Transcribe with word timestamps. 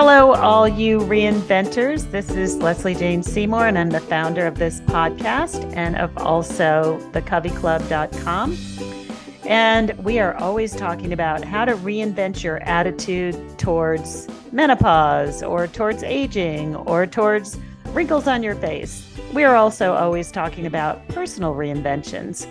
Hello, 0.00 0.32
all 0.34 0.68
you 0.68 1.00
reinventors. 1.00 2.08
This 2.12 2.30
is 2.30 2.58
Lesley 2.58 2.94
Jane 2.94 3.20
Seymour, 3.20 3.66
and 3.66 3.76
I'm 3.76 3.90
the 3.90 3.98
founder 3.98 4.46
of 4.46 4.56
this 4.56 4.80
podcast 4.82 5.74
and 5.74 5.96
of 5.96 6.16
also 6.18 7.00
thecoveyclub.com. 7.10 8.56
And 9.44 9.90
we 10.04 10.20
are 10.20 10.36
always 10.36 10.76
talking 10.76 11.12
about 11.12 11.42
how 11.44 11.64
to 11.64 11.74
reinvent 11.74 12.44
your 12.44 12.58
attitude 12.58 13.58
towards 13.58 14.28
menopause 14.52 15.42
or 15.42 15.66
towards 15.66 16.04
aging 16.04 16.76
or 16.76 17.04
towards 17.04 17.58
wrinkles 17.86 18.28
on 18.28 18.44
your 18.44 18.54
face. 18.54 19.04
We 19.34 19.42
are 19.42 19.56
also 19.56 19.94
always 19.94 20.30
talking 20.30 20.66
about 20.66 21.08
personal 21.08 21.54
reinventions. 21.54 22.46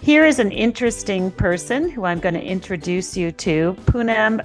Here 0.00 0.26
is 0.26 0.40
an 0.40 0.50
interesting 0.50 1.30
person 1.30 1.88
who 1.88 2.06
I'm 2.06 2.18
going 2.18 2.34
to 2.34 2.42
introduce 2.42 3.16
you 3.16 3.30
to, 3.30 3.76
Poonam 3.86 4.44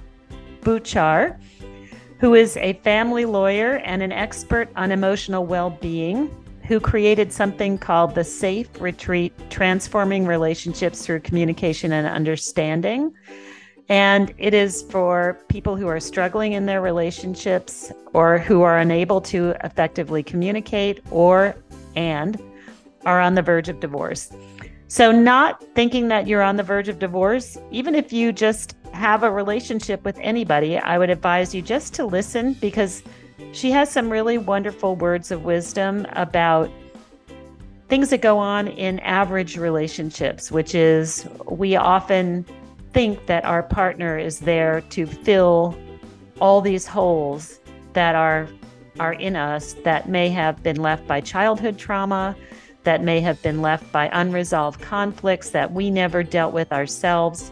Bhuchar 0.62 1.40
who 2.20 2.34
is 2.34 2.58
a 2.58 2.74
family 2.84 3.26
lawyer 3.26 3.78
and 3.78 4.02
an 4.02 4.12
expert 4.12 4.70
on 4.76 4.92
emotional 4.92 5.46
well 5.46 5.70
being, 5.70 6.30
who 6.64 6.80
created 6.80 7.32
something 7.32 7.78
called 7.78 8.16
the 8.16 8.24
Safe 8.24 8.70
Retreat 8.82 9.34
Transforming 9.50 10.26
Relationships 10.26 11.06
Through 11.06 11.20
Communication 11.22 11.92
and 11.92 12.08
Understanding. 12.08 13.14
And 13.88 14.34
it 14.40 14.56
is 14.56 14.82
for 14.90 15.40
people 15.48 15.76
who 15.76 15.88
are 15.88 16.00
struggling 16.00 16.54
in 16.54 16.66
their 16.66 16.82
relationships 16.82 17.92
or 18.14 18.40
who 18.40 18.64
are 18.64 18.80
unable 18.80 19.22
to 19.22 19.54
effectively 19.64 20.24
communicate 20.24 21.02
or 21.12 21.56
and 21.96 22.42
are 23.06 23.22
on 23.22 23.36
the 23.36 23.44
verge 23.44 23.70
of 23.70 23.80
divorce. 23.80 24.32
So, 24.88 25.12
not 25.12 25.64
thinking 25.76 26.08
that 26.08 26.28
you're 26.28 26.42
on 26.42 26.56
the 26.56 26.64
verge 26.64 26.90
of 26.90 27.00
divorce, 27.00 27.58
even 27.72 27.96
if 27.96 28.14
you 28.14 28.32
just 28.32 28.76
have 28.96 29.24
a 29.24 29.32
relationship 29.32 30.04
with 30.04 30.18
anybody, 30.22 30.78
I 30.78 30.98
would 30.98 31.10
advise 31.10 31.54
you 31.54 31.62
just 31.62 31.94
to 31.96 32.06
listen 32.06 32.54
because 32.54 33.04
she 33.52 33.72
has 33.72 33.92
some 33.92 34.10
really 34.10 34.38
wonderful 34.38 34.96
words 34.96 35.32
of 35.32 35.44
wisdom 35.44 36.08
about 36.14 36.70
things 37.90 38.10
that 38.10 38.22
go 38.22 38.38
on 38.38 38.68
in 38.68 39.00
average 39.00 39.58
relationships, 39.58 40.52
which 40.52 40.74
is 40.74 41.28
we 41.46 41.76
often 41.76 42.46
think 42.94 43.26
that 43.28 43.46
our 43.46 43.62
partner 43.62 44.18
is 44.18 44.40
there 44.40 44.82
to 44.90 45.06
fill 45.06 45.78
all 46.40 46.62
these 46.62 46.88
holes 46.88 47.60
that 47.94 48.16
are 48.16 48.48
are 49.00 49.14
in 49.14 49.36
us 49.36 49.74
that 49.84 50.08
may 50.08 50.30
have 50.30 50.64
been 50.64 50.78
left 50.78 51.06
by 51.06 51.20
childhood 51.20 51.78
trauma, 51.78 52.34
that 52.84 53.04
may 53.04 53.20
have 53.20 53.42
been 53.42 53.62
left 53.62 53.92
by 53.92 54.10
unresolved 54.14 54.80
conflicts 54.80 55.50
that 55.50 55.74
we 55.74 55.92
never 55.92 56.24
dealt 56.24 56.54
with 56.54 56.72
ourselves. 56.72 57.52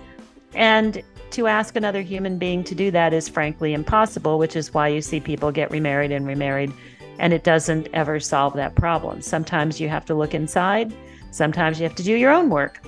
And 0.54 1.04
to 1.34 1.48
ask 1.48 1.76
another 1.76 2.02
human 2.02 2.38
being 2.38 2.64
to 2.64 2.76
do 2.76 2.92
that 2.92 3.14
is 3.14 3.28
frankly 3.28 3.74
impossible, 3.74 4.38
which 4.40 4.56
is 4.56 4.74
why 4.74 4.88
you 4.88 5.02
see 5.02 5.20
people 5.20 5.52
get 5.52 5.70
remarried 5.72 6.12
and 6.12 6.26
remarried, 6.26 6.72
and 7.20 7.34
it 7.34 7.44
doesn't 7.44 7.88
ever 7.94 8.20
solve 8.20 8.54
that 8.54 8.76
problem. 8.76 9.22
Sometimes 9.22 9.80
you 9.80 9.90
have 9.90 10.06
to 10.06 10.16
look 10.16 10.34
inside, 10.34 10.94
sometimes 11.32 11.80
you 11.80 11.84
have 11.84 11.96
to 11.96 12.04
do 12.04 12.16
your 12.16 12.32
own 12.32 12.50
work. 12.50 12.86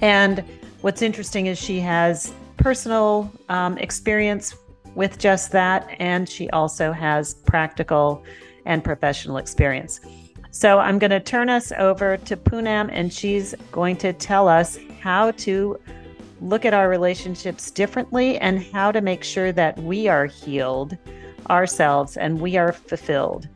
And 0.00 0.44
what's 0.80 1.02
interesting 1.02 1.46
is 1.46 1.58
she 1.58 1.80
has 1.80 2.32
personal 2.56 3.30
um, 3.48 3.76
experience 3.78 4.56
with 4.94 5.18
just 5.18 5.52
that, 5.52 5.94
and 5.98 6.28
she 6.28 6.48
also 6.50 6.92
has 6.92 7.34
practical 7.34 8.24
and 8.64 8.82
professional 8.82 9.36
experience. 9.36 10.00
So 10.52 10.78
I'm 10.78 10.98
going 10.98 11.10
to 11.10 11.20
turn 11.20 11.48
us 11.48 11.72
over 11.78 12.16
to 12.16 12.36
Poonam, 12.36 12.90
and 12.92 13.12
she's 13.12 13.54
going 13.70 13.96
to 13.98 14.12
tell 14.12 14.48
us 14.48 14.78
how 15.00 15.30
to 15.32 15.78
look 16.40 16.64
at 16.64 16.74
our 16.74 16.88
relationships 16.88 17.70
differently 17.70 18.38
and 18.38 18.62
how 18.62 18.90
to 18.90 19.00
make 19.00 19.22
sure 19.22 19.52
that 19.52 19.78
we 19.78 20.08
are 20.08 20.26
healed 20.26 20.96
ourselves 21.48 22.16
and 22.16 22.40
we 22.40 22.56
are 22.56 22.72
fulfilled 22.72 23.48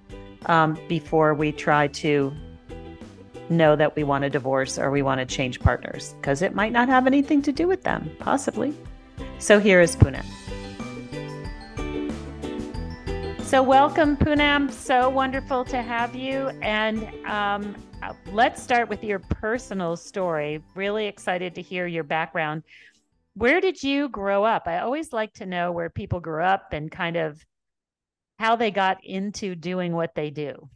um, 0.46 0.78
before 0.88 1.34
we 1.34 1.52
try 1.52 1.86
to 1.88 2.32
know 3.48 3.76
that 3.76 3.94
we 3.96 4.04
want 4.04 4.24
a 4.24 4.30
divorce 4.30 4.78
or 4.78 4.90
we 4.90 5.02
want 5.02 5.20
to 5.20 5.26
change 5.26 5.60
partners 5.60 6.14
because 6.20 6.42
it 6.42 6.54
might 6.54 6.72
not 6.72 6.88
have 6.88 7.06
anything 7.06 7.42
to 7.42 7.52
do 7.52 7.66
with 7.66 7.82
them, 7.82 8.10
possibly. 8.18 8.74
So 9.38 9.58
here 9.58 9.80
is 9.80 9.96
Poonam. 9.96 10.24
So, 13.42 13.62
welcome, 13.62 14.16
Poonam. 14.16 14.70
So 14.70 15.08
wonderful 15.08 15.64
to 15.66 15.80
have 15.80 16.16
you. 16.16 16.48
And 16.62 17.06
um, 17.26 17.76
let's 18.32 18.62
start 18.62 18.88
with 18.88 19.04
your 19.04 19.18
personal 19.18 19.96
story. 19.96 20.62
Really 20.74 21.06
excited 21.06 21.54
to 21.54 21.62
hear 21.62 21.86
your 21.86 22.04
background. 22.04 22.62
Where 23.34 23.60
did 23.60 23.82
you 23.82 24.08
grow 24.08 24.44
up? 24.44 24.66
I 24.66 24.78
always 24.78 25.12
like 25.12 25.32
to 25.34 25.46
know 25.46 25.72
where 25.72 25.90
people 25.90 26.20
grew 26.20 26.42
up 26.42 26.72
and 26.72 26.90
kind 26.90 27.16
of 27.16 27.44
how 28.38 28.56
they 28.56 28.70
got 28.70 29.04
into 29.04 29.54
doing 29.54 29.92
what 29.92 30.14
they 30.14 30.30
do. 30.30 30.68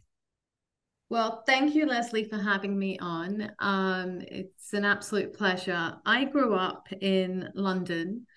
Well, 1.09 1.43
thank 1.47 1.73
you, 1.73 1.87
Lesley, 1.87 2.23
for 2.23 2.37
having 2.37 2.77
me 2.77 2.99
on. 2.99 3.51
Um, 3.59 4.21
it's 4.27 4.73
an 4.73 4.85
absolute 4.85 5.33
pleasure. 5.33 5.95
I 6.05 6.25
grew 6.25 6.53
up 6.53 6.87
in 7.01 7.49
London. 7.55 8.27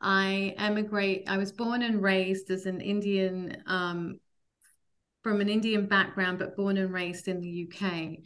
I 0.00 0.54
emigrate. 0.58 1.24
I 1.28 1.38
was 1.38 1.52
born 1.52 1.82
and 1.82 2.02
raised 2.02 2.50
as 2.50 2.66
an 2.66 2.80
Indian 2.80 3.62
um, 3.66 4.18
from 5.28 5.42
an 5.42 5.50
Indian 5.50 5.84
background, 5.84 6.38
but 6.38 6.56
born 6.56 6.78
and 6.78 6.90
raised 6.90 7.28
in 7.28 7.38
the 7.38 7.68
UK. 7.68 8.20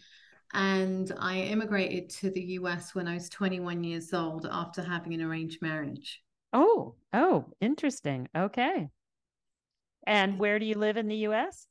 And 0.55 1.11
I 1.19 1.41
immigrated 1.41 2.11
to 2.11 2.31
the 2.31 2.43
US 2.61 2.95
when 2.95 3.09
I 3.09 3.15
was 3.15 3.29
21 3.29 3.83
years 3.83 4.15
old 4.15 4.47
after 4.49 4.83
having 4.83 5.13
an 5.13 5.21
arranged 5.21 5.61
marriage. 5.61 6.23
Oh, 6.53 6.95
oh, 7.13 7.47
interesting. 7.61 8.29
Okay. 8.37 8.89
And 10.07 10.39
where 10.39 10.61
do 10.61 10.65
you 10.65 10.77
live 10.77 10.97
in 10.97 11.09
the 11.09 11.27
US? 11.29 11.67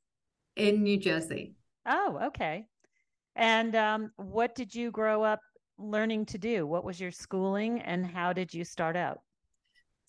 In 0.58 0.84
New 0.84 0.98
Jersey. 0.98 1.56
Oh, 1.86 2.20
okay. 2.24 2.66
And 3.38 3.74
um, 3.74 4.12
what 4.18 4.54
did 4.54 4.76
you 4.76 4.92
grow 4.92 5.24
up 5.24 5.40
learning 5.78 6.26
to 6.26 6.38
do? 6.38 6.68
What 6.68 6.84
was 6.84 7.00
your 7.00 7.12
schooling 7.12 7.80
and 7.80 8.06
how 8.06 8.34
did 8.34 8.54
you 8.54 8.66
start 8.66 8.98
out? 8.98 9.20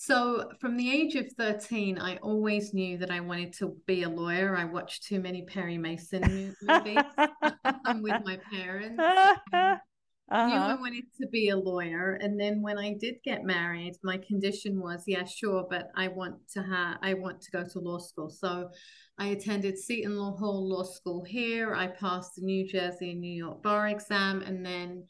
So, 0.05 0.51
from 0.59 0.77
the 0.77 0.91
age 0.91 1.15
of 1.15 1.31
13, 1.39 1.97
I 1.97 2.17
always 2.17 2.75
knew 2.75 2.99
that 2.99 3.13
I 3.13 3.21
wanted 3.21 3.53
to 3.59 3.77
be 3.87 4.03
a 4.03 4.09
lawyer. 4.09 4.57
I 4.57 4.65
watched 4.65 5.05
too 5.05 5.21
many 5.21 5.43
Perry 5.43 5.79
Mason 5.79 6.57
movies 6.61 7.05
with 8.01 8.25
my 8.25 8.37
parents. 8.51 9.01
Uh-huh. 9.01 10.47
Knew 10.47 10.55
I 10.57 10.75
wanted 10.75 11.05
to 11.21 11.29
be 11.29 11.51
a 11.51 11.57
lawyer, 11.57 12.19
and 12.21 12.41
then 12.41 12.63
when 12.63 12.79
I 12.79 12.95
did 12.95 13.17
get 13.23 13.45
married, 13.45 13.93
my 14.03 14.19
condition 14.19 14.81
was, 14.81 15.05
yeah, 15.07 15.25
sure, 15.25 15.69
but 15.71 15.91
I 15.95 16.09
want 16.09 16.35
to 16.55 16.63
have, 16.65 16.99
I 17.01 17.15
want 17.15 17.41
to 17.43 17.51
go 17.53 17.63
to 17.63 17.79
law 17.79 17.99
school. 17.99 18.29
So, 18.29 18.71
I 19.19 19.27
attended 19.27 19.79
Seton 19.79 20.17
Law 20.17 20.37
Hall 20.37 20.69
Law 20.69 20.83
School 20.83 21.23
here. 21.23 21.77
I 21.77 21.87
passed 21.87 22.35
the 22.35 22.43
New 22.43 22.67
Jersey 22.67 23.13
and 23.13 23.21
New 23.21 23.31
York 23.31 23.63
bar 23.63 23.87
exam, 23.87 24.43
and 24.43 24.67
then 24.67 25.05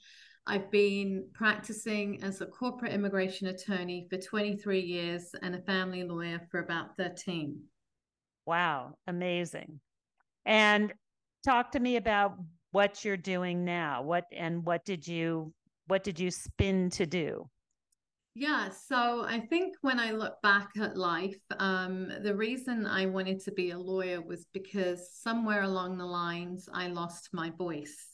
I've 0.47 0.71
been 0.71 1.29
practicing 1.33 2.23
as 2.23 2.41
a 2.41 2.47
corporate 2.47 2.93
immigration 2.93 3.47
attorney 3.47 4.07
for 4.11 4.19
23 4.19 4.81
years 4.81 5.31
and 5.41 5.55
a 5.55 5.63
family 5.63 6.03
lawyer 6.03 6.41
for 6.51 6.59
about 6.59 6.97
13. 6.97 7.61
Wow, 8.45 8.95
amazing. 9.07 9.81
And 10.45 10.93
talk 11.45 11.71
to 11.73 11.81
me 11.81 11.97
about 11.97 12.37
what 12.73 13.05
you're 13.05 13.17
doing 13.17 13.65
now. 13.65 14.03
What 14.03 14.25
and 14.33 14.65
what 14.65 14.85
did 14.85 15.07
you 15.07 15.53
what 15.87 16.03
did 16.03 16.19
you 16.19 16.31
spin 16.31 16.91
to 16.91 17.07
do? 17.07 17.49
Yeah, 18.35 18.71
so 18.71 19.25
I 19.27 19.41
think 19.41 19.75
when 19.83 20.01
I 20.01 20.13
look 20.13 20.41
back 20.43 20.71
at 20.81 20.97
life, 20.97 21.37
um, 21.59 22.11
the 22.23 22.35
reason 22.35 22.87
I 22.87 23.05
wanted 23.05 23.41
to 23.41 23.53
be 23.53 23.71
a 23.71 23.79
lawyer 23.79 24.23
was 24.23 24.47
because 24.55 25.13
somewhere 25.13 25.65
along 25.65 25.99
the 25.99 26.07
lines 26.07 26.67
I 26.73 26.87
lost 26.87 27.29
my 27.35 27.51
voice. 27.51 28.12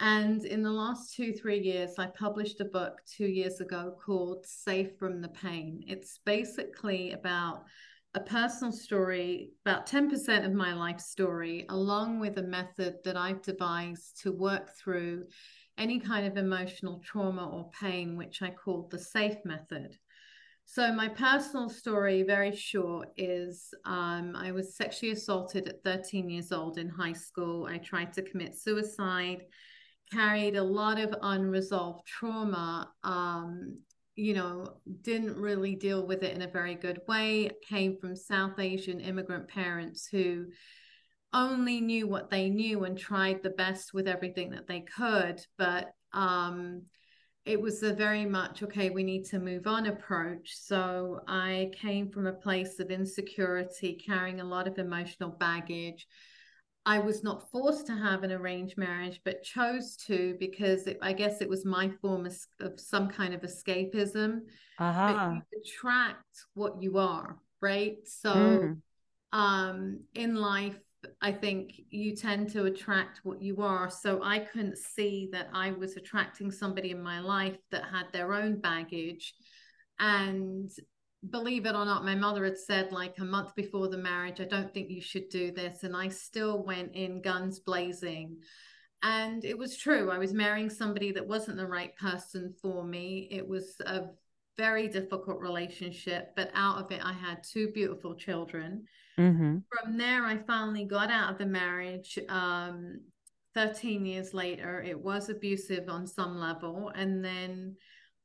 And 0.00 0.46
in 0.46 0.62
the 0.62 0.72
last 0.72 1.14
two, 1.14 1.34
three 1.34 1.60
years, 1.60 1.96
I 1.98 2.06
published 2.06 2.60
a 2.60 2.64
book 2.64 3.02
two 3.06 3.26
years 3.26 3.60
ago 3.60 3.94
called 4.02 4.46
Safe 4.46 4.96
from 4.98 5.20
the 5.20 5.28
Pain. 5.28 5.84
It's 5.86 6.20
basically 6.24 7.12
about 7.12 7.64
a 8.14 8.20
personal 8.20 8.72
story, 8.72 9.50
about 9.66 9.86
10% 9.86 10.46
of 10.46 10.54
my 10.54 10.72
life 10.72 11.00
story, 11.00 11.66
along 11.68 12.18
with 12.18 12.38
a 12.38 12.42
method 12.42 12.96
that 13.04 13.18
I've 13.18 13.42
devised 13.42 14.22
to 14.22 14.32
work 14.32 14.70
through 14.74 15.26
any 15.76 16.00
kind 16.00 16.26
of 16.26 16.38
emotional 16.38 17.02
trauma 17.04 17.46
or 17.46 17.70
pain, 17.78 18.16
which 18.16 18.40
I 18.40 18.50
call 18.50 18.88
the 18.90 18.98
SAFE 18.98 19.44
method. 19.44 19.98
So, 20.64 20.92
my 20.94 21.08
personal 21.08 21.68
story, 21.68 22.22
very 22.22 22.54
short, 22.56 23.08
is 23.18 23.74
um, 23.84 24.34
I 24.34 24.52
was 24.52 24.76
sexually 24.76 25.12
assaulted 25.12 25.68
at 25.68 25.84
13 25.84 26.30
years 26.30 26.52
old 26.52 26.78
in 26.78 26.88
high 26.88 27.12
school. 27.12 27.66
I 27.66 27.78
tried 27.78 28.14
to 28.14 28.22
commit 28.22 28.56
suicide 28.56 29.42
carried 30.12 30.56
a 30.56 30.62
lot 30.62 30.98
of 30.98 31.14
unresolved 31.22 32.06
trauma 32.06 32.90
um, 33.04 33.78
you 34.16 34.34
know 34.34 34.66
didn't 35.02 35.36
really 35.36 35.74
deal 35.74 36.06
with 36.06 36.22
it 36.22 36.34
in 36.34 36.42
a 36.42 36.48
very 36.48 36.74
good 36.74 37.00
way. 37.08 37.50
Came 37.68 37.96
from 37.96 38.14
south 38.16 38.58
asian 38.58 39.00
immigrant 39.00 39.48
parents 39.48 40.06
who 40.06 40.46
only 41.32 41.80
knew 41.80 42.06
what 42.06 42.30
they 42.30 42.48
knew 42.48 42.84
and 42.84 42.98
tried 42.98 43.42
the 43.42 43.50
best 43.50 43.94
with 43.94 44.08
everything 44.08 44.50
that 44.50 44.66
they 44.66 44.80
could. 44.80 45.40
But 45.56 45.92
um, 46.12 46.82
it 47.46 47.60
was 47.60 47.82
a 47.82 47.94
very 47.94 48.26
much 48.26 48.62
okay 48.62 48.90
we 48.90 49.04
need 49.04 49.24
to 49.26 49.38
move 49.38 49.66
on 49.66 49.86
approach. 49.86 50.54
So 50.56 51.20
i 51.26 51.70
came 51.80 52.10
from 52.10 52.26
a 52.26 52.32
place 52.32 52.78
of 52.78 52.90
insecurity 52.90 54.02
carrying 54.06 54.40
a 54.40 54.44
lot 54.44 54.68
of 54.68 54.78
emotional 54.78 55.30
baggage 55.30 56.06
i 56.86 56.98
was 56.98 57.22
not 57.22 57.50
forced 57.50 57.86
to 57.86 57.94
have 57.94 58.22
an 58.22 58.32
arranged 58.32 58.76
marriage 58.76 59.20
but 59.24 59.42
chose 59.42 59.96
to 59.96 60.36
because 60.38 60.86
it, 60.86 60.98
i 61.02 61.12
guess 61.12 61.40
it 61.40 61.48
was 61.48 61.64
my 61.64 61.90
form 62.00 62.26
of, 62.26 62.36
of 62.60 62.78
some 62.78 63.08
kind 63.08 63.34
of 63.34 63.40
escapism 63.42 64.40
uh-huh. 64.78 65.32
you 65.34 65.60
attract 65.60 66.46
what 66.54 66.82
you 66.82 66.98
are 66.98 67.38
right 67.60 67.98
so 68.04 68.32
mm. 68.32 68.76
um 69.32 70.00
in 70.14 70.34
life 70.34 70.78
I 71.20 71.32
think 71.32 71.80
you 71.90 72.14
tend 72.14 72.50
to 72.50 72.64
attract 72.64 73.20
what 73.22 73.40
you 73.40 73.62
are. 73.62 73.90
So 73.90 74.20
I 74.22 74.40
couldn't 74.40 74.78
see 74.78 75.28
that 75.32 75.48
I 75.52 75.70
was 75.70 75.96
attracting 75.96 76.50
somebody 76.50 76.90
in 76.90 77.02
my 77.02 77.20
life 77.20 77.56
that 77.70 77.84
had 77.84 78.06
their 78.12 78.34
own 78.34 78.60
baggage. 78.60 79.34
And 79.98 80.70
believe 81.28 81.66
it 81.66 81.74
or 81.74 81.84
not, 81.84 82.04
my 82.04 82.14
mother 82.14 82.44
had 82.44 82.58
said, 82.58 82.92
like 82.92 83.18
a 83.18 83.24
month 83.24 83.54
before 83.54 83.88
the 83.88 83.98
marriage, 83.98 84.40
I 84.40 84.44
don't 84.44 84.72
think 84.72 84.90
you 84.90 85.02
should 85.02 85.28
do 85.28 85.50
this. 85.50 85.82
And 85.82 85.94
I 85.94 86.08
still 86.08 86.64
went 86.64 86.94
in 86.94 87.20
guns 87.20 87.60
blazing. 87.60 88.38
And 89.02 89.44
it 89.44 89.56
was 89.56 89.76
true. 89.76 90.10
I 90.10 90.18
was 90.18 90.32
marrying 90.32 90.70
somebody 90.70 91.12
that 91.12 91.26
wasn't 91.26 91.56
the 91.56 91.66
right 91.66 91.94
person 91.96 92.54
for 92.60 92.84
me. 92.84 93.28
It 93.30 93.46
was 93.46 93.76
a 93.84 94.04
very 94.56 94.88
difficult 94.88 95.40
relationship, 95.40 96.32
but 96.36 96.50
out 96.54 96.78
of 96.78 96.92
it, 96.92 97.00
I 97.02 97.14
had 97.14 97.42
two 97.42 97.68
beautiful 97.68 98.14
children. 98.14 98.84
Mm-hmm. 99.18 99.58
From 99.70 99.96
there, 99.96 100.24
I 100.24 100.36
finally 100.38 100.84
got 100.84 101.10
out 101.10 101.32
of 101.32 101.38
the 101.38 101.46
marriage. 101.46 102.18
Um, 102.28 103.00
13 103.54 104.04
years 104.04 104.34
later, 104.34 104.82
it 104.82 104.98
was 104.98 105.28
abusive 105.28 105.88
on 105.88 106.06
some 106.06 106.38
level. 106.38 106.92
And 106.94 107.24
then 107.24 107.76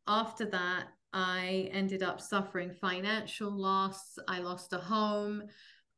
after 0.07 0.45
that, 0.47 0.87
I 1.15 1.69
ended 1.71 2.03
up 2.03 2.21
suffering 2.21 2.73
financial 2.73 3.49
loss. 3.49 4.19
I 4.27 4.39
lost 4.39 4.73
a 4.73 4.77
home. 4.77 5.43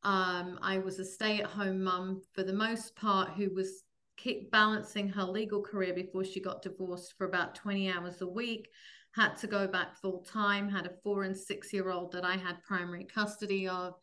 Um, 0.04 0.58
I 0.62 0.78
was 0.78 0.98
a 0.98 1.04
stay 1.04 1.40
at 1.40 1.46
home 1.46 1.82
mum 1.82 2.22
for 2.32 2.42
the 2.42 2.52
most 2.52 2.96
part 2.96 3.30
who 3.30 3.52
was 3.52 3.82
keep 4.16 4.50
balancing 4.50 5.08
her 5.08 5.24
legal 5.24 5.60
career 5.60 5.92
before 5.92 6.24
she 6.24 6.40
got 6.40 6.62
divorced 6.62 7.14
for 7.18 7.26
about 7.26 7.54
20 7.54 7.90
hours 7.92 8.22
a 8.22 8.26
week 8.26 8.68
had 9.14 9.36
to 9.36 9.46
go 9.46 9.66
back 9.66 9.96
full 9.96 10.22
time 10.22 10.68
had 10.68 10.86
a 10.86 10.92
four 11.04 11.22
and 11.22 11.36
six 11.36 11.72
year 11.72 11.90
old 11.90 12.10
that 12.10 12.24
i 12.24 12.36
had 12.36 12.62
primary 12.64 13.04
custody 13.04 13.68
of 13.68 13.94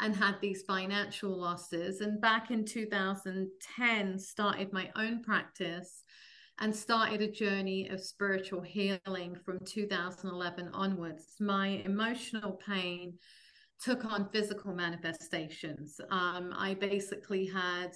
and 0.00 0.16
had 0.16 0.36
these 0.40 0.62
financial 0.62 1.30
losses. 1.38 2.00
And 2.00 2.20
back 2.20 2.50
in 2.50 2.64
2010, 2.64 4.18
started 4.18 4.72
my 4.72 4.90
own 4.96 5.22
practice 5.22 6.02
and 6.60 6.74
started 6.74 7.22
a 7.22 7.30
journey 7.30 7.88
of 7.88 8.00
spiritual 8.00 8.60
healing 8.60 9.34
from 9.44 9.58
2011 9.64 10.70
onwards. 10.74 11.36
My 11.40 11.82
emotional 11.84 12.52
pain 12.52 13.14
took 13.82 14.04
on 14.04 14.28
physical 14.30 14.74
manifestations. 14.74 15.98
Um, 16.10 16.52
I 16.56 16.74
basically 16.74 17.46
had 17.46 17.92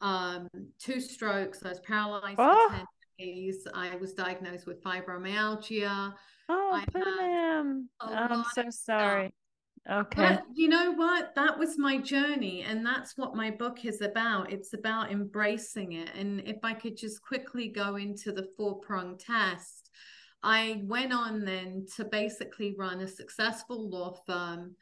um, 0.00 0.48
two 0.78 0.98
strokes. 0.98 1.62
I 1.62 1.68
was 1.68 1.80
paralyzed 1.80 2.36
oh. 2.38 2.68
for 2.70 2.76
10 2.76 2.86
days. 3.18 3.66
I 3.74 3.96
was 3.96 4.14
diagnosed 4.14 4.66
with 4.66 4.82
fibromyalgia. 4.82 6.14
Oh, 6.48 6.70
I. 6.72 6.84
I'm 8.00 8.44
so 8.54 8.64
sorry. 8.70 9.34
Okay. 9.88 10.22
But 10.22 10.44
you 10.54 10.68
know 10.68 10.92
what? 10.92 11.34
That 11.34 11.58
was 11.58 11.78
my 11.78 11.98
journey. 11.98 12.62
And 12.62 12.84
that's 12.84 13.16
what 13.16 13.34
my 13.34 13.50
book 13.50 13.84
is 13.84 14.00
about. 14.00 14.52
It's 14.52 14.74
about 14.74 15.10
embracing 15.10 15.92
it. 15.92 16.10
And 16.14 16.40
if 16.40 16.58
I 16.62 16.74
could 16.74 16.96
just 16.96 17.22
quickly 17.22 17.68
go 17.68 17.96
into 17.96 18.32
the 18.32 18.48
four 18.56 18.80
prong 18.80 19.16
test, 19.18 19.90
I 20.42 20.82
went 20.84 21.12
on 21.12 21.44
then 21.44 21.86
to 21.96 22.04
basically 22.04 22.74
run 22.78 23.00
a 23.00 23.08
successful 23.08 23.88
law 23.88 24.16
firm. 24.26 24.76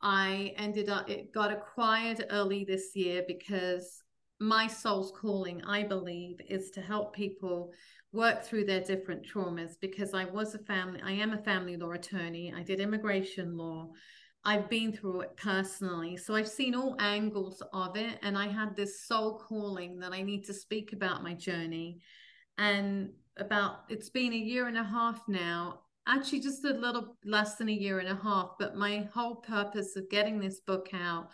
I 0.00 0.54
ended 0.56 0.88
up, 0.88 1.08
it 1.08 1.32
got 1.32 1.52
acquired 1.52 2.26
early 2.30 2.64
this 2.64 2.90
year 2.94 3.22
because 3.26 4.02
my 4.40 4.66
soul's 4.66 5.12
calling, 5.12 5.62
I 5.64 5.84
believe, 5.84 6.36
is 6.48 6.70
to 6.72 6.80
help 6.80 7.14
people 7.14 7.72
work 8.12 8.42
through 8.42 8.64
their 8.64 8.80
different 8.80 9.24
traumas 9.26 9.72
because 9.80 10.12
I 10.14 10.24
was 10.24 10.54
a 10.54 10.58
family, 10.58 11.00
I 11.02 11.12
am 11.12 11.32
a 11.32 11.42
family 11.42 11.76
law 11.76 11.92
attorney. 11.92 12.52
I 12.54 12.62
did 12.62 12.80
immigration 12.80 13.56
law. 13.56 13.90
I've 14.44 14.68
been 14.68 14.92
through 14.92 15.20
it 15.20 15.36
personally. 15.36 16.16
So 16.16 16.34
I've 16.34 16.48
seen 16.48 16.74
all 16.74 16.96
angles 16.98 17.62
of 17.72 17.96
it. 17.96 18.18
And 18.22 18.36
I 18.36 18.48
had 18.48 18.74
this 18.74 19.06
soul 19.06 19.38
calling 19.38 19.98
that 20.00 20.12
I 20.12 20.22
need 20.22 20.44
to 20.46 20.54
speak 20.54 20.92
about 20.92 21.22
my 21.22 21.34
journey. 21.34 22.00
And 22.58 23.10
about 23.36 23.84
it's 23.88 24.10
been 24.10 24.32
a 24.32 24.36
year 24.36 24.66
and 24.66 24.76
a 24.76 24.84
half 24.84 25.22
now, 25.28 25.80
actually, 26.06 26.40
just 26.40 26.64
a 26.64 26.74
little 26.74 27.16
less 27.24 27.54
than 27.54 27.68
a 27.68 27.72
year 27.72 28.00
and 28.00 28.08
a 28.08 28.20
half. 28.20 28.52
But 28.58 28.76
my 28.76 29.08
whole 29.14 29.36
purpose 29.36 29.96
of 29.96 30.10
getting 30.10 30.40
this 30.40 30.60
book 30.60 30.88
out 30.92 31.30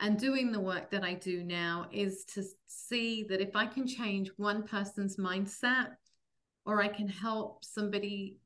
and 0.00 0.18
doing 0.18 0.50
the 0.50 0.60
work 0.60 0.90
that 0.90 1.04
I 1.04 1.14
do 1.14 1.42
now 1.44 1.86
is 1.92 2.24
to 2.34 2.42
see 2.66 3.24
that 3.28 3.40
if 3.40 3.54
I 3.54 3.66
can 3.66 3.86
change 3.86 4.30
one 4.36 4.62
person's 4.62 5.16
mindset 5.16 5.90
or 6.64 6.80
I 6.80 6.88
can 6.88 7.08
help 7.08 7.64
somebody 7.64 8.38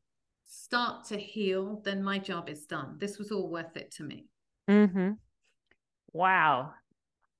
start 0.47 1.05
to 1.07 1.17
heal, 1.17 1.81
then 1.85 2.03
my 2.03 2.19
job 2.19 2.49
is 2.49 2.67
done. 2.67 2.97
This 2.99 3.19
was 3.19 3.31
all 3.31 3.51
worth 3.51 3.77
it 3.77 3.91
to 3.93 4.05
me. 4.05 4.27
Mm-hmm. 4.71 5.13
Wow. 6.13 6.73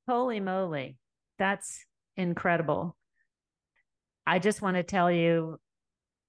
Holy 0.09 0.41
moly. 0.41 0.99
That's 1.39 1.85
incredible. 2.17 2.97
I 4.27 4.39
just 4.39 4.61
want 4.61 4.77
to 4.77 4.83
tell 4.83 5.11
you, 5.11 5.59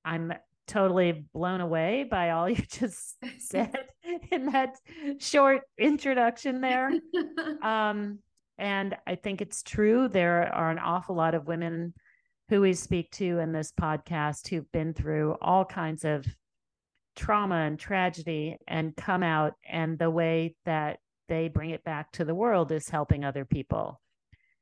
I'm 0.06 0.34
totally 0.68 1.26
blown 1.34 1.62
away 1.62 2.06
by 2.10 2.32
all 2.32 2.50
you 2.50 2.56
just 2.70 3.18
said 3.40 3.76
in 4.32 4.48
that 4.48 4.76
short 5.20 5.62
introduction 5.78 6.62
there. 6.62 6.92
um, 7.62 8.20
and 8.58 8.96
I 9.06 9.16
think 9.16 9.42
it's 9.42 9.64
true. 9.64 10.08
There 10.08 10.54
are 10.54 10.72
an 10.72 10.80
awful 10.80 11.16
lot 11.16 11.36
of 11.36 11.48
women 11.48 11.94
who 12.50 12.62
we 12.62 12.74
speak 12.74 13.12
to 13.12 13.40
in 13.40 13.52
this 13.52 13.72
podcast 13.80 14.48
who've 14.48 14.72
been 14.72 14.94
through 14.94 15.36
all 15.42 15.66
kinds 15.66 16.06
of 16.06 16.26
trauma 17.18 17.56
and 17.56 17.80
tragedy 17.80 18.58
and 18.68 18.96
come 18.96 19.24
out 19.24 19.54
and 19.68 19.98
the 20.00 20.10
way 20.10 20.56
that 20.66 21.00
they 21.28 21.50
bring 21.50 21.72
it 21.72 21.84
back 21.84 22.12
to 22.14 22.24
the 22.24 22.36
world 22.36 22.72
is 22.72 22.88
helping 22.88 23.26
other 23.26 23.44
people. 23.44 24.00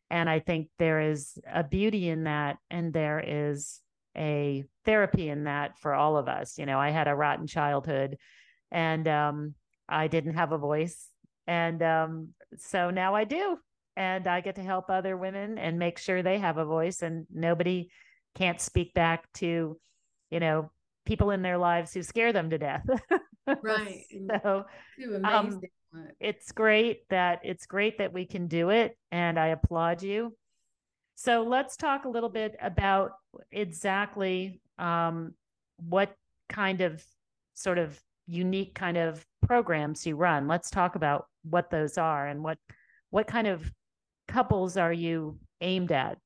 And 0.10 0.30
i 0.30 0.40
think 0.40 0.70
there 0.80 1.02
is 1.02 1.38
a 1.52 1.64
beauty 1.64 2.10
in 2.10 2.24
that 2.24 2.58
and 2.72 2.94
there 2.94 3.24
is 3.26 3.82
a 4.18 4.64
therapy 4.86 5.30
in 5.30 5.44
that 5.44 5.78
for 5.78 5.94
all 5.94 6.18
of 6.18 6.28
us. 6.28 6.58
You 6.58 6.66
know 6.66 6.80
i 6.80 6.90
had 6.90 7.08
a 7.08 7.16
rotten 7.16 7.48
childhood 7.48 8.18
and 8.72 9.08
um, 9.08 9.56
i 9.90 10.08
didn't 10.08 10.36
have 10.36 10.52
a 10.52 10.58
voice 10.58 11.10
and 11.48 11.84
um, 11.84 12.30
so 12.58 12.90
now 12.90 13.14
i 13.16 13.26
do. 13.26 13.58
And 13.98 14.28
i 14.28 14.42
get 14.42 14.56
to 14.56 14.64
help 14.64 14.90
other 14.90 15.18
women 15.18 15.58
and 15.58 15.78
make 15.78 15.98
sure 15.98 16.24
they 16.24 16.40
have 16.40 16.58
a 16.58 16.66
voice 16.66 17.02
and 17.02 17.26
nobody 17.34 17.90
can't 18.36 18.62
speak 18.62 18.94
back 18.94 19.32
to 19.34 19.78
you 20.30 20.40
know 20.40 20.70
people 21.06 21.32
in 21.32 21.42
their 21.42 21.58
lives 21.58 21.94
who 21.94 22.04
scare 22.04 22.34
them 22.34 22.50
to 22.50 22.58
death. 22.58 22.86
right. 23.62 24.04
so 24.44 24.66
um, 25.24 25.62
it's 26.20 26.52
great 26.52 27.08
that 27.10 27.42
it's 27.44 27.66
great 27.66 27.98
that 28.00 28.14
we 28.14 28.26
can 28.26 28.48
do 28.48 28.70
it, 28.70 28.98
and 29.12 29.40
I 29.40 29.48
applaud 29.48 30.04
you. 30.04 30.36
So 31.16 31.44
let's 31.44 31.78
talk 31.78 32.06
a 32.06 32.10
little 32.10 32.30
bit 32.30 32.56
about 32.62 33.12
exactly 33.52 34.60
um, 34.78 35.34
what 35.78 36.14
kind 36.50 36.82
of 36.82 37.04
sort 37.54 37.78
of 37.78 38.00
unique 38.28 38.76
kind 38.76 38.98
of 38.98 39.26
programs 39.46 40.06
you 40.06 40.16
run. 40.16 40.48
Let's 40.48 40.70
talk 40.70 40.96
about 40.96 41.28
what 41.44 41.70
those 41.70 41.98
are 41.98 42.28
and 42.28 42.44
what 42.44 42.58
what 43.12 43.28
kind 43.28 43.48
of 43.48 43.72
couples 44.28 44.76
are 44.78 44.92
you 44.92 45.40
aimed 45.62 45.92
at. 45.92 46.18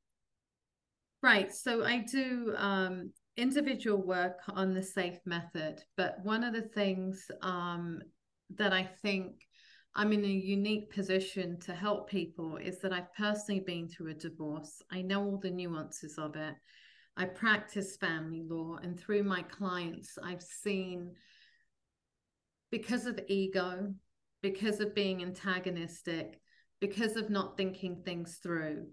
Right. 1.22 1.54
So 1.54 1.84
I 1.84 2.00
do 2.00 2.54
um, 2.58 3.12
individual 3.40 4.02
work 4.02 4.42
on 4.50 4.74
the 4.74 4.84
safe 4.84 5.20
method, 5.26 5.84
but 5.96 6.18
one 6.24 6.44
of 6.44 6.54
the 6.54 6.62
things 6.62 7.32
um, 7.42 8.02
that 8.58 8.74
I 8.74 8.84
think 8.84 9.48
I'm 9.96 10.14
in 10.14 10.24
a 10.24 10.28
unique 10.28 10.94
position 10.94 11.60
to 11.62 11.74
help 11.74 12.10
people 12.10 12.58
is 12.58 12.80
that 12.80 12.94
I've 12.94 13.14
personally 13.16 13.62
been 13.62 13.88
through 13.88 14.12
a 14.12 14.14
divorce. 14.14 14.82
I 14.92 15.02
know 15.02 15.24
all 15.24 15.38
the 15.38 15.50
nuances 15.50 16.18
of 16.18 16.36
it. 16.36 16.56
I 17.18 17.26
practice 17.26 17.98
family 17.98 18.44
law, 18.48 18.78
and 18.82 18.98
through 18.98 19.24
my 19.24 19.42
clients, 19.42 20.18
I've 20.24 20.44
seen 20.44 21.12
because 22.72 23.06
of 23.08 23.20
ego, 23.28 23.94
because 24.42 24.80
of 24.80 24.96
being 24.96 25.22
antagonistic, 25.22 26.40
because 26.80 27.16
of 27.16 27.30
not 27.30 27.58
thinking 27.58 28.04
things 28.04 28.40
through, 28.42 28.88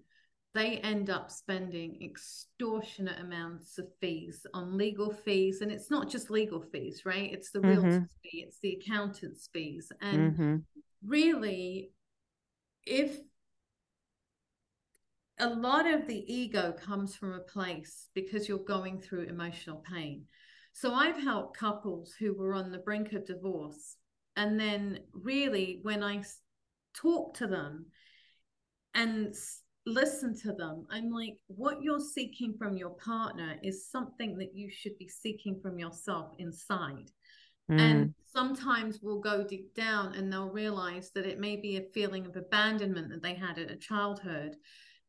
they 0.57 0.79
end 0.79 1.11
up 1.11 1.31
spending 1.31 1.99
extortionate 2.03 3.21
amounts 3.21 3.79
of 3.79 3.87
fees 4.01 4.47
on 4.55 4.77
legal 4.77 5.13
fees 5.13 5.61
and 5.61 5.71
it's 5.71 5.91
not 5.91 6.09
just 6.09 6.31
legal 6.31 6.61
fees 6.61 7.03
right 7.05 7.33
it's 7.33 7.51
the 7.51 7.59
mm-hmm. 7.59 7.69
realtor's 7.69 8.11
fee 8.23 8.45
it's 8.47 8.59
the 8.61 8.79
accountant's 8.81 9.49
fees 9.53 9.93
and 10.01 10.33
mm-hmm. 10.33 10.57
really 11.05 11.91
if 12.85 13.19
a 15.39 15.49
lot 15.49 15.87
of 15.87 16.07
the 16.07 16.25
ego 16.33 16.73
comes 16.73 17.15
from 17.15 17.35
a 17.35 17.41
place 17.41 18.09
because 18.15 18.49
you're 18.49 18.59
going 18.59 18.99
through 18.99 19.25
emotional 19.25 19.85
pain 19.89 20.25
So 20.73 20.93
I've 20.93 21.17
helped 21.17 21.57
couples 21.57 22.15
who 22.19 22.35
were 22.35 22.53
on 22.53 22.71
the 22.71 22.79
brink 22.79 23.15
of 23.15 23.25
divorce. 23.25 23.97
And 24.37 24.61
then, 24.61 24.99
really, 25.15 25.81
when 25.81 26.03
I 26.03 26.23
talk 26.93 27.39
to 27.39 27.47
them 27.47 27.87
and 28.93 29.35
listen 29.87 30.37
to 30.41 30.53
them. 30.53 30.87
I'm 30.91 31.11
like, 31.11 31.37
what 31.47 31.83
you're 31.83 32.01
seeking 32.01 32.55
from 32.59 32.77
your 32.77 32.91
partner 32.91 33.57
is 33.63 33.89
something 33.89 34.37
that 34.39 34.55
you 34.55 34.69
should 34.71 34.99
be 34.99 35.09
seeking 35.09 35.61
from 35.63 35.79
yourself 35.79 36.33
inside. 36.39 37.11
Mm. 37.71 37.81
And 37.81 38.15
sometimes 38.33 38.99
we'll 39.01 39.21
go 39.21 39.45
deep 39.45 39.75
down 39.75 40.15
and 40.15 40.33
they'll 40.33 40.51
realize 40.51 41.11
that 41.15 41.27
it 41.27 41.39
may 41.39 41.57
be 41.57 41.77
a 41.77 41.89
feeling 41.95 42.27
of 42.27 42.37
abandonment 42.37 43.09
that 43.11 43.23
they 43.23 43.35
had 43.35 43.59
at 43.59 43.71
a 43.71 43.77
childhood 43.77 44.57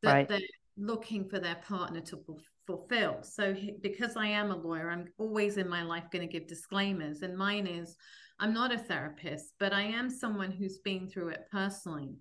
that 0.04 0.14
right. 0.14 0.28
they're 0.28 0.40
looking 0.78 1.28
for 1.28 1.40
their 1.40 1.56
partner 1.56 2.02
to 2.02 2.24
fulfill. 2.68 3.18
So, 3.24 3.56
because 3.82 4.16
I 4.16 4.28
am 4.28 4.52
a 4.52 4.56
lawyer, 4.56 4.92
I'm 4.92 5.08
always 5.18 5.58
in 5.58 5.68
my 5.68 5.84
life 5.84 6.06
going 6.12 6.28
to 6.28 6.32
give 6.32 6.48
disclaimers. 6.48 7.24
And 7.24 7.36
mine 7.36 7.66
is 7.66 7.96
I'm 8.40 8.54
not 8.54 8.72
a 8.72 8.78
therapist, 8.78 9.54
but 9.60 9.74
I 9.74 9.82
am 9.82 10.10
someone 10.12 10.52
who's 10.52 10.78
been 10.78 11.08
through 11.08 11.30
it 11.30 11.48
personally. 11.52 12.20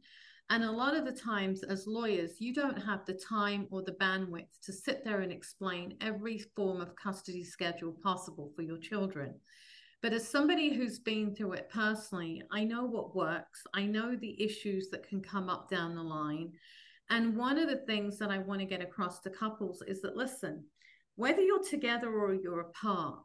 And 0.49 0.63
a 0.63 0.71
lot 0.71 0.95
of 0.95 1.05
the 1.05 1.13
times, 1.13 1.65
as 1.65 1.89
lawyers, 1.89 2.41
you 2.41 2.55
don't 2.55 2.81
have 2.81 3.05
the 3.05 3.15
time 3.15 3.67
or 3.71 3.83
the 3.83 3.93
bandwidth 3.93 4.61
to 4.63 4.73
sit 4.73 5.05
there 5.05 5.21
and 5.21 5.33
explain 5.33 5.97
every 6.01 6.39
form 6.55 6.81
of 6.81 6.95
custody 6.95 7.43
schedule 7.43 7.97
possible 8.03 8.53
for 8.55 8.63
your 8.63 8.79
children. 8.79 9.35
But 10.03 10.13
as 10.13 10.29
somebody 10.29 10.73
who's 10.73 11.01
been 11.01 11.35
through 11.35 11.55
it 11.55 11.69
personally, 11.69 12.43
I 12.53 12.63
know 12.63 12.85
what 12.85 13.17
works. 13.17 13.65
I 13.75 13.87
know 13.87 14.15
the 14.15 14.41
issues 14.41 14.89
that 14.91 15.09
can 15.09 15.21
come 15.21 15.49
up 15.49 15.69
down 15.69 15.97
the 15.97 16.03
line. 16.03 16.53
And 17.11 17.37
one 17.37 17.59
of 17.59 17.69
the 17.69 17.79
things 17.79 18.17
that 18.19 18.31
I 18.31 18.39
want 18.39 18.61
to 18.61 18.67
get 18.67 18.83
across 18.83 19.21
to 19.21 19.31
couples 19.31 19.83
is 19.89 20.01
that 20.03 20.17
listen, 20.17 20.65
whether 21.17 21.41
you're 21.41 21.63
together 21.63 22.13
or 22.13 22.35
you're 22.35 22.61
apart, 22.61 23.19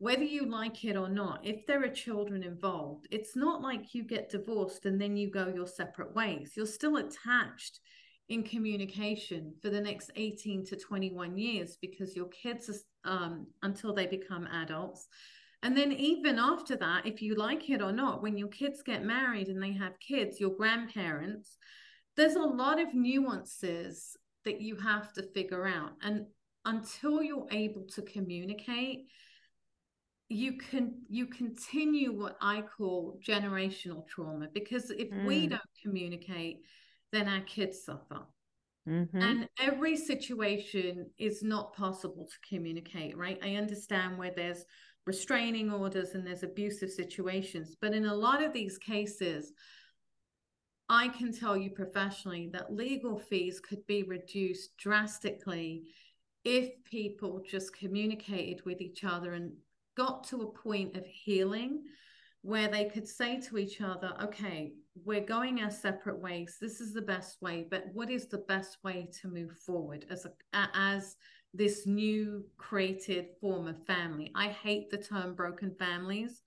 whether 0.00 0.24
you 0.24 0.46
like 0.46 0.82
it 0.86 0.96
or 0.96 1.10
not, 1.10 1.40
if 1.44 1.66
there 1.66 1.84
are 1.84 1.88
children 1.88 2.42
involved, 2.42 3.06
it's 3.10 3.36
not 3.36 3.60
like 3.60 3.94
you 3.94 4.02
get 4.02 4.30
divorced 4.30 4.86
and 4.86 4.98
then 4.98 5.14
you 5.14 5.30
go 5.30 5.52
your 5.54 5.66
separate 5.66 6.14
ways. 6.14 6.52
You're 6.56 6.64
still 6.64 6.96
attached 6.96 7.80
in 8.30 8.42
communication 8.42 9.52
for 9.60 9.68
the 9.68 9.80
next 9.80 10.10
18 10.16 10.64
to 10.64 10.76
21 10.76 11.36
years 11.36 11.76
because 11.82 12.16
your 12.16 12.28
kids 12.28 12.70
um, 13.04 13.46
until 13.62 13.92
they 13.92 14.06
become 14.06 14.46
adults. 14.46 15.06
And 15.62 15.76
then, 15.76 15.92
even 15.92 16.38
after 16.38 16.76
that, 16.76 17.04
if 17.04 17.20
you 17.20 17.34
like 17.34 17.68
it 17.68 17.82
or 17.82 17.92
not, 17.92 18.22
when 18.22 18.38
your 18.38 18.48
kids 18.48 18.82
get 18.82 19.04
married 19.04 19.48
and 19.48 19.62
they 19.62 19.72
have 19.74 20.00
kids, 20.00 20.40
your 20.40 20.56
grandparents, 20.56 21.58
there's 22.16 22.36
a 22.36 22.40
lot 22.40 22.80
of 22.80 22.94
nuances 22.94 24.16
that 24.46 24.62
you 24.62 24.76
have 24.76 25.12
to 25.12 25.22
figure 25.34 25.66
out. 25.66 25.92
And 26.02 26.24
until 26.64 27.22
you're 27.22 27.48
able 27.50 27.84
to 27.94 28.00
communicate, 28.00 29.00
you 30.30 30.52
can 30.52 30.94
you 31.08 31.26
continue 31.26 32.12
what 32.12 32.36
i 32.40 32.62
call 32.62 33.18
generational 33.26 34.06
trauma 34.06 34.46
because 34.54 34.90
if 34.90 35.10
mm. 35.10 35.26
we 35.26 35.48
don't 35.48 35.60
communicate 35.82 36.60
then 37.12 37.28
our 37.28 37.40
kids 37.40 37.84
suffer 37.84 38.20
mm-hmm. 38.88 39.20
and 39.20 39.48
every 39.58 39.96
situation 39.96 41.10
is 41.18 41.42
not 41.42 41.74
possible 41.74 42.26
to 42.30 42.48
communicate 42.48 43.18
right 43.18 43.40
i 43.42 43.56
understand 43.56 44.16
where 44.16 44.32
there's 44.34 44.64
restraining 45.04 45.72
orders 45.72 46.14
and 46.14 46.24
there's 46.24 46.44
abusive 46.44 46.90
situations 46.90 47.74
but 47.80 47.92
in 47.92 48.06
a 48.06 48.14
lot 48.14 48.40
of 48.40 48.52
these 48.52 48.78
cases 48.78 49.52
i 50.88 51.08
can 51.08 51.32
tell 51.32 51.56
you 51.56 51.70
professionally 51.70 52.48
that 52.52 52.72
legal 52.72 53.18
fees 53.18 53.58
could 53.58 53.84
be 53.88 54.04
reduced 54.04 54.76
drastically 54.76 55.82
if 56.44 56.70
people 56.84 57.42
just 57.44 57.76
communicated 57.76 58.64
with 58.64 58.80
each 58.80 59.02
other 59.02 59.32
and 59.34 59.52
got 59.96 60.24
to 60.28 60.42
a 60.42 60.52
point 60.52 60.96
of 60.96 61.06
healing 61.06 61.82
where 62.42 62.68
they 62.68 62.86
could 62.86 63.06
say 63.06 63.40
to 63.40 63.58
each 63.58 63.80
other, 63.80 64.12
okay, 64.22 64.72
we're 65.04 65.20
going 65.20 65.60
our 65.60 65.70
separate 65.70 66.18
ways. 66.18 66.56
This 66.60 66.80
is 66.80 66.92
the 66.92 67.02
best 67.02 67.40
way, 67.42 67.66
but 67.70 67.84
what 67.92 68.10
is 68.10 68.28
the 68.28 68.38
best 68.48 68.78
way 68.82 69.08
to 69.20 69.28
move 69.28 69.52
forward 69.58 70.06
as 70.10 70.26
a, 70.26 70.32
as 70.74 71.16
this 71.52 71.86
new 71.86 72.44
created 72.56 73.26
form 73.40 73.66
of 73.66 73.84
family? 73.86 74.30
I 74.34 74.48
hate 74.48 74.90
the 74.90 74.98
term 74.98 75.34
broken 75.34 75.74
families. 75.78 76.42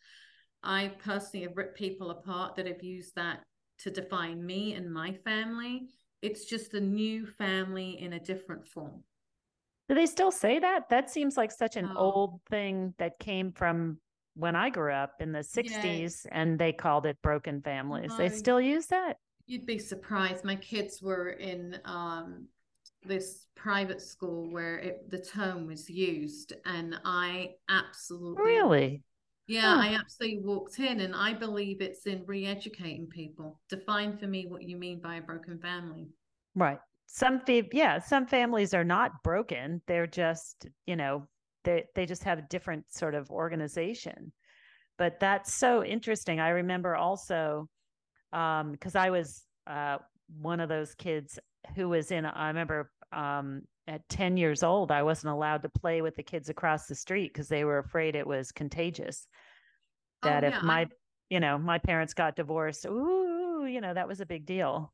I 0.64 0.94
personally 1.04 1.46
have 1.46 1.58
ripped 1.58 1.78
people 1.78 2.10
apart 2.10 2.56
that 2.56 2.68
have 2.68 2.84
used 2.84 3.16
that 3.16 3.44
to 3.80 3.92
define 3.92 4.44
me 4.46 4.74
and 4.74 4.92
my 4.92 5.14
family. 5.26 5.90
It's 6.22 6.46
just 6.46 6.74
a 6.74 6.80
new 6.80 7.28
family 7.28 8.02
in 8.02 8.14
a 8.14 8.20
different 8.20 8.68
form. 8.68 9.04
Do 9.90 9.96
they 9.96 10.06
still 10.06 10.32
say 10.32 10.60
that? 10.60 10.90
That 10.90 11.10
seems 11.10 11.36
like 11.36 11.52
such 11.52 11.76
an 11.76 11.90
oh. 11.94 11.98
old 11.98 12.40
thing 12.50 12.94
that 12.98 13.20
came 13.20 13.52
from 13.52 13.98
when 14.36 14.56
I 14.56 14.70
grew 14.70 14.94
up 14.94 15.16
in 15.20 15.32
the 15.32 15.40
60s 15.40 16.26
yeah. 16.26 16.32
and 16.32 16.58
they 16.58 16.72
called 16.72 17.06
it 17.06 17.22
broken 17.22 17.62
families. 17.62 18.16
they 18.18 18.30
still 18.30 18.62
use 18.62 18.88
that? 18.88 19.18
You'd 19.46 19.66
be 19.66 19.78
surprised. 19.78 20.46
My 20.46 20.56
kids 20.56 21.02
were 21.02 21.32
in 21.32 21.80
um, 21.86 22.48
this 23.04 23.46
private 23.56 24.02
school 24.02 24.50
where 24.50 24.78
it, 24.78 25.12
the 25.12 25.20
term 25.20 25.68
was 25.68 25.90
used 25.90 26.54
and 26.66 26.96
I 27.04 27.52
absolutely 27.70 28.44
Really? 28.44 29.04
Yeah, 29.46 29.76
huh. 29.76 29.82
I 29.82 30.00
absolutely 30.00 30.40
walked 30.40 30.80
in 30.80 31.02
and 31.02 31.14
I 31.14 31.34
believe 31.34 31.82
it's 31.82 32.08
in 32.08 32.24
re-educating 32.26 33.08
people. 33.08 33.60
Define 33.70 34.18
for 34.18 34.28
me 34.28 34.48
what 34.48 34.64
you 34.64 34.78
mean 34.78 35.02
by 35.02 35.16
a 35.16 35.22
broken 35.22 35.60
family. 35.60 36.08
Right 36.56 36.80
some 37.06 37.42
yeah 37.72 38.00
some 38.00 38.26
families 38.26 38.74
are 38.74 38.84
not 38.84 39.24
broken 39.24 39.82
they're 39.88 40.08
just 40.08 40.68
you 40.88 40.96
know 40.96 41.28
they 41.64 41.86
they 41.96 42.06
just 42.06 42.24
have 42.24 42.40
a 42.40 42.46
different 42.50 42.92
sort 42.92 43.16
of 43.16 43.30
organization. 43.32 44.32
But 44.98 45.20
that's 45.20 45.52
so 45.52 45.84
interesting 45.84 46.40
i 46.40 46.50
remember 46.50 46.96
also 46.96 47.68
um 48.32 48.72
because 48.72 48.96
i 48.96 49.10
was 49.10 49.44
uh 49.66 49.98
one 50.40 50.60
of 50.60 50.70
those 50.70 50.94
kids 50.94 51.40
who 51.76 51.90
was 51.90 52.12
in 52.12 52.26
i 52.26 52.48
remember 52.48 52.92
um 53.12 53.64
at 53.88 54.08
10 54.10 54.38
years 54.38 54.62
old 54.64 54.92
i 54.92 55.02
wasn't 55.02 55.32
allowed 55.32 55.64
to 55.64 55.70
play 55.70 56.02
with 56.02 56.16
the 56.16 56.24
kids 56.24 56.50
across 56.50 56.86
the 56.86 56.96
street 56.96 57.34
because 57.34 57.48
they 57.48 57.64
were 57.64 57.80
afraid 57.80 58.16
it 58.16 58.26
was 58.26 58.52
contagious. 58.52 59.28
Oh, 60.24 60.30
that 60.30 60.44
oh, 60.44 60.48
yeah, 60.48 60.58
if 60.58 60.64
my 60.64 60.82
I... 60.82 60.88
you 61.30 61.40
know 61.40 61.58
my 61.58 61.80
parents 61.80 62.14
got 62.14 62.36
divorced 62.36 62.86
ooh 62.86 63.66
you 63.66 63.82
know 63.82 63.96
that 63.96 64.08
was 64.08 64.22
a 64.22 64.26
big 64.26 64.46
deal 64.46 64.94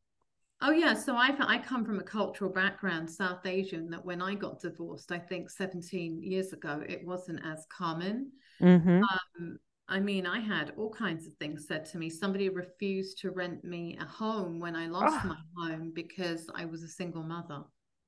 Oh 0.62 0.72
yeah, 0.72 0.94
so 0.94 1.16
I 1.16 1.34
I 1.40 1.58
come 1.60 1.86
from 1.86 2.00
a 2.00 2.04
cultural 2.04 2.52
background, 2.52 3.10
South 3.10 3.46
Asian, 3.46 3.90
that 3.92 4.04
when 4.04 4.22
I 4.22 4.36
got 4.36 4.60
divorced, 4.60 5.12
I 5.12 5.20
think 5.20 5.50
17 5.50 6.22
years 6.22 6.52
ago, 6.52 6.84
it 6.88 7.06
wasn't 7.06 7.40
as 7.46 7.66
common. 7.70 8.32
Mm-hmm. 8.62 9.04
Um, 9.04 9.60
I 9.88 10.00
mean, 10.00 10.28
I 10.28 10.40
had 10.40 10.74
all 10.78 10.92
kinds 10.92 11.26
of 11.26 11.34
things 11.36 11.66
said 11.68 11.86
to 11.86 11.98
me. 11.98 12.10
Somebody 12.10 12.50
refused 12.50 13.20
to 13.20 13.32
rent 13.32 13.64
me 13.64 13.98
a 14.00 14.06
home 14.06 14.60
when 14.60 14.76
I 14.76 14.88
lost 14.88 15.18
oh. 15.24 15.28
my 15.30 15.38
home 15.58 15.92
because 15.96 16.48
I 16.54 16.66
was 16.66 16.84
a 16.84 16.90
single 16.90 17.24
mother. 17.24 17.64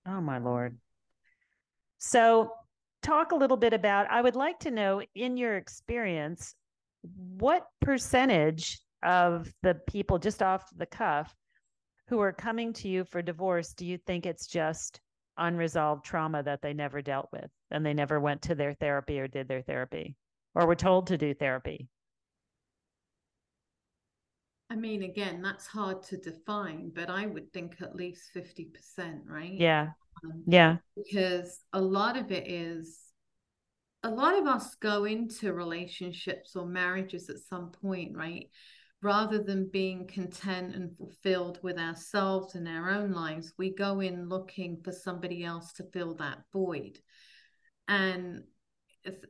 Oh 0.05 0.21
my 0.21 0.37
lord. 0.37 0.77
So, 1.97 2.51
talk 3.01 3.31
a 3.31 3.35
little 3.35 3.57
bit 3.57 3.73
about. 3.73 4.09
I 4.11 4.21
would 4.21 4.35
like 4.35 4.59
to 4.59 4.71
know, 4.71 5.01
in 5.15 5.37
your 5.37 5.55
experience, 5.55 6.55
what 7.01 7.65
percentage 7.79 8.79
of 9.03 9.51
the 9.63 9.75
people, 9.87 10.19
just 10.19 10.43
off 10.43 10.65
the 10.75 10.85
cuff, 10.85 11.33
who 12.11 12.19
are 12.19 12.33
coming 12.33 12.73
to 12.73 12.89
you 12.89 13.05
for 13.05 13.21
divorce, 13.21 13.73
do 13.73 13.85
you 13.85 13.97
think 13.97 14.25
it's 14.25 14.45
just 14.45 14.99
unresolved 15.37 16.03
trauma 16.03 16.43
that 16.43 16.61
they 16.61 16.73
never 16.73 17.01
dealt 17.01 17.29
with 17.31 17.49
and 17.71 17.85
they 17.85 17.93
never 17.93 18.19
went 18.19 18.41
to 18.41 18.53
their 18.53 18.73
therapy 18.73 19.17
or 19.17 19.29
did 19.29 19.47
their 19.47 19.61
therapy 19.61 20.17
or 20.53 20.67
were 20.67 20.75
told 20.75 21.07
to 21.07 21.17
do 21.17 21.33
therapy? 21.33 21.87
I 24.69 24.75
mean, 24.75 25.03
again, 25.03 25.41
that's 25.41 25.65
hard 25.67 26.03
to 26.03 26.17
define, 26.17 26.91
but 26.93 27.09
I 27.09 27.27
would 27.27 27.53
think 27.53 27.77
at 27.81 27.95
least 27.95 28.31
50%, 28.35 29.21
right? 29.25 29.53
Yeah. 29.53 29.91
Um, 30.25 30.43
yeah. 30.45 30.77
Because 30.97 31.61
a 31.71 31.79
lot 31.79 32.17
of 32.17 32.29
it 32.33 32.51
is, 32.51 32.99
a 34.03 34.09
lot 34.09 34.37
of 34.37 34.47
us 34.47 34.75
go 34.75 35.05
into 35.05 35.53
relationships 35.53 36.57
or 36.57 36.65
marriages 36.65 37.29
at 37.29 37.37
some 37.39 37.71
point, 37.71 38.17
right? 38.17 38.49
Rather 39.01 39.41
than 39.41 39.69
being 39.71 40.07
content 40.07 40.75
and 40.75 40.95
fulfilled 40.95 41.59
with 41.63 41.77
ourselves 41.77 42.55
and 42.55 42.67
our 42.67 42.89
own 42.91 43.11
lives, 43.11 43.53
we 43.57 43.73
go 43.73 43.99
in 43.99 44.29
looking 44.29 44.79
for 44.83 44.91
somebody 44.91 45.43
else 45.43 45.73
to 45.73 45.83
fill 45.91 46.15
that 46.15 46.39
void. 46.53 46.99
And 47.87 48.43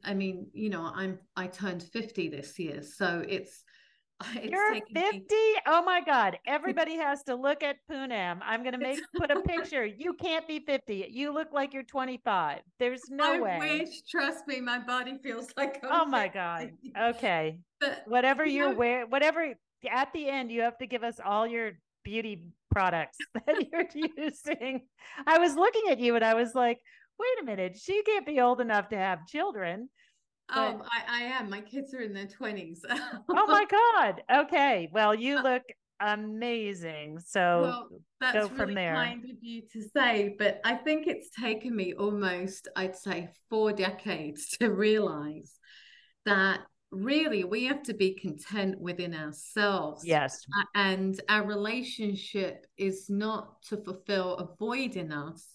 I 0.04 0.14
mean, 0.14 0.48
you 0.54 0.70
know, 0.70 0.92
I'm 0.94 1.20
I 1.36 1.48
turned 1.48 1.84
50 1.84 2.30
this 2.30 2.60
year, 2.60 2.84
so 2.84 3.24
it's 3.28 3.64
it's 4.36 4.52
You're 4.52 4.74
50? 4.74 4.94
Me... 4.94 5.56
Oh 5.68 5.84
my 5.84 6.02
God. 6.02 6.38
Everybody 6.46 6.96
has 6.98 7.24
to 7.24 7.36
look 7.36 7.64
at 7.64 7.78
Poonam. 7.90 8.40
I'm 8.44 8.62
going 8.62 8.74
to 8.74 8.80
make 8.80 9.00
put 9.16 9.32
a 9.32 9.42
picture. 9.46 9.86
You 9.86 10.14
can't 10.14 10.48
be 10.48 10.60
50. 10.60 11.08
You 11.10 11.34
look 11.34 11.50
like 11.52 11.74
you're 11.74 11.84
25. 11.84 12.60
There's 12.80 13.04
no 13.10 13.34
I 13.36 13.40
way. 13.40 13.80
wish. 13.80 14.02
Trust 14.10 14.48
me, 14.48 14.60
my 14.62 14.80
body 14.80 15.18
feels 15.24 15.48
like 15.58 15.80
I'm 15.84 16.02
Oh 16.02 16.06
my 16.06 16.30
50. 16.30 16.34
God. 16.38 16.72
Okay. 17.16 17.60
But 17.80 18.04
whatever 18.08 18.46
you 18.46 18.66
are 18.66 18.74
wearing, 18.76 19.10
whatever 19.10 19.54
at 19.90 20.14
the 20.14 20.30
end, 20.30 20.52
you 20.52 20.62
have 20.62 20.78
to 20.78 20.88
give 20.88 21.04
us 21.04 21.20
all 21.24 21.48
your 21.48 21.72
beauty 22.04 22.46
products 22.70 23.18
that 23.34 23.68
you're 23.72 23.88
using. 24.18 24.82
I 25.26 25.40
was 25.40 25.56
looking 25.56 25.90
at 25.90 26.00
you 26.00 26.16
and 26.16 26.26
I 26.26 26.34
was 26.34 26.54
like, 26.56 26.80
wait 27.20 27.42
a 27.42 27.46
minute, 27.46 27.78
she 27.78 28.02
can't 28.04 28.26
be 28.26 28.40
old 28.42 28.62
enough 28.62 28.90
to 28.90 28.98
have 28.98 29.28
children. 29.28 29.90
Oh, 30.54 30.82
I, 30.84 31.22
I 31.22 31.24
am. 31.24 31.50
My 31.50 31.62
kids 31.62 31.94
are 31.94 32.02
in 32.02 32.14
their 32.14 32.28
20s. 32.28 32.80
oh 32.90 33.48
my 33.48 33.66
God. 34.00 34.22
Okay. 34.46 34.90
Well, 34.92 35.16
you 35.16 35.38
uh, 35.38 35.44
look 35.44 35.64
amazing. 36.02 37.20
So 37.20 37.62
well, 37.62 37.88
that's 38.20 38.34
go 38.34 38.48
from 38.48 38.70
really 38.70 38.76
there. 38.76 38.94
kind 38.96 39.24
of 39.24 39.38
you 39.42 39.62
to 39.74 39.82
say, 39.96 40.36
but 40.38 40.60
I 40.66 40.76
think 40.76 41.08
it's 41.08 41.30
taken 41.30 41.76
me 41.76 41.94
almost, 41.94 42.68
I'd 42.76 42.96
say, 42.96 43.30
four 43.50 43.72
decades 43.72 44.50
to 44.60 44.72
realize 44.72 45.58
that 46.26 46.62
really 46.92 47.44
we 47.44 47.66
have 47.66 47.84
to 47.84 47.94
be 47.94 48.14
content 48.14 48.80
within 48.80 49.14
ourselves. 49.16 50.06
Yes. 50.06 50.46
And 50.76 51.20
our 51.30 51.46
relationship 51.46 52.66
is 52.78 53.10
not 53.10 53.62
to 53.70 53.78
fulfill 53.78 54.36
a 54.38 54.56
void 54.58 54.96
in 54.96 55.12
us, 55.12 55.48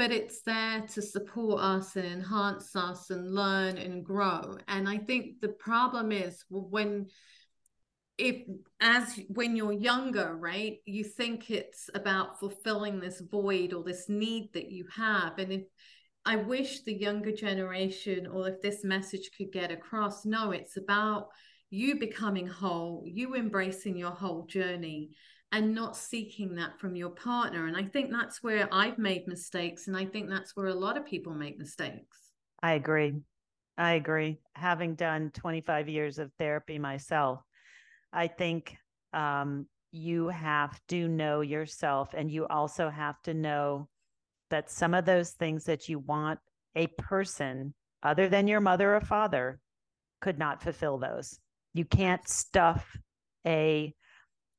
but 0.00 0.10
it's 0.10 0.40
there 0.40 0.80
to 0.80 1.02
support 1.02 1.60
us 1.60 1.94
and 1.94 2.06
enhance 2.06 2.74
us 2.74 3.10
and 3.10 3.34
learn 3.34 3.76
and 3.76 4.02
grow. 4.02 4.56
And 4.66 4.88
I 4.88 4.96
think 4.96 5.42
the 5.42 5.50
problem 5.50 6.10
is 6.10 6.42
when 6.48 7.08
if 8.16 8.46
as 8.80 9.20
when 9.28 9.56
you're 9.56 9.74
younger 9.74 10.34
right 10.36 10.78
you 10.86 11.04
think 11.04 11.50
it's 11.50 11.90
about 11.94 12.40
fulfilling 12.40 12.98
this 12.98 13.20
void 13.30 13.74
or 13.74 13.84
this 13.84 14.08
need 14.08 14.48
that 14.54 14.70
you 14.70 14.86
have 14.94 15.38
and 15.38 15.52
if 15.52 15.62
i 16.26 16.36
wish 16.36 16.82
the 16.82 16.92
younger 16.92 17.32
generation 17.32 18.26
or 18.26 18.46
if 18.46 18.60
this 18.60 18.84
message 18.84 19.30
could 19.34 19.50
get 19.50 19.70
across 19.70 20.26
no 20.26 20.50
it's 20.50 20.76
about 20.76 21.28
you 21.70 21.98
becoming 21.98 22.46
whole 22.46 23.02
you 23.06 23.34
embracing 23.36 23.96
your 23.96 24.10
whole 24.10 24.44
journey 24.44 25.10
and 25.52 25.74
not 25.74 25.96
seeking 25.96 26.54
that 26.54 26.78
from 26.78 26.94
your 26.96 27.10
partner. 27.10 27.66
And 27.66 27.76
i 27.76 27.84
think 27.84 28.10
that's 28.10 28.42
where 28.42 28.68
i've 28.72 28.98
made 28.98 29.26
mistakes 29.26 29.88
and 29.88 29.96
i 29.96 30.04
think 30.04 30.28
that's 30.28 30.56
where 30.56 30.66
a 30.66 30.74
lot 30.74 30.96
of 30.96 31.06
people 31.06 31.34
make 31.34 31.58
mistakes. 31.58 32.32
I 32.62 32.72
agree. 32.72 33.14
I 33.78 33.92
agree. 33.92 34.38
Having 34.54 34.96
done 34.96 35.30
25 35.32 35.88
years 35.88 36.18
of 36.18 36.30
therapy 36.38 36.78
myself 36.78 37.40
I 38.12 38.26
think 38.26 38.76
um, 39.12 39.66
you 39.92 40.28
have 40.28 40.78
to 40.88 41.08
know 41.08 41.40
yourself 41.40 42.14
and 42.14 42.30
you 42.30 42.46
also 42.46 42.90
have 42.90 43.20
to 43.22 43.34
know 43.34 43.88
that 44.50 44.70
some 44.70 44.94
of 44.94 45.04
those 45.04 45.30
things 45.32 45.64
that 45.64 45.88
you 45.88 46.00
want 46.00 46.38
a 46.74 46.86
person 46.86 47.74
other 48.02 48.28
than 48.28 48.48
your 48.48 48.60
mother 48.60 48.94
or 48.94 49.00
father 49.00 49.60
could 50.20 50.38
not 50.38 50.62
fulfill 50.62 50.98
those. 50.98 51.38
You 51.72 51.84
can't 51.84 52.26
stuff 52.28 52.96
a 53.46 53.94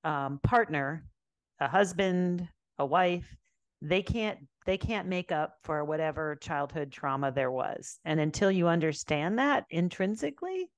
um, 0.04 0.40
partner, 0.44 1.06
a 1.60 1.68
husband, 1.68 2.48
a 2.80 2.86
wife. 2.86 3.36
They 3.82 4.02
can't 4.02 4.40
they 4.66 4.78
can't 4.78 5.08
make 5.08 5.32
up 5.32 5.56
for 5.64 5.84
whatever 5.84 6.36
childhood 6.36 6.92
trauma 6.92 7.32
there 7.32 7.52
was. 7.52 8.00
And 8.06 8.20
until 8.20 8.52
you 8.52 8.68
understand 8.68 9.40
that 9.40 9.66
intrinsically, 9.72 10.70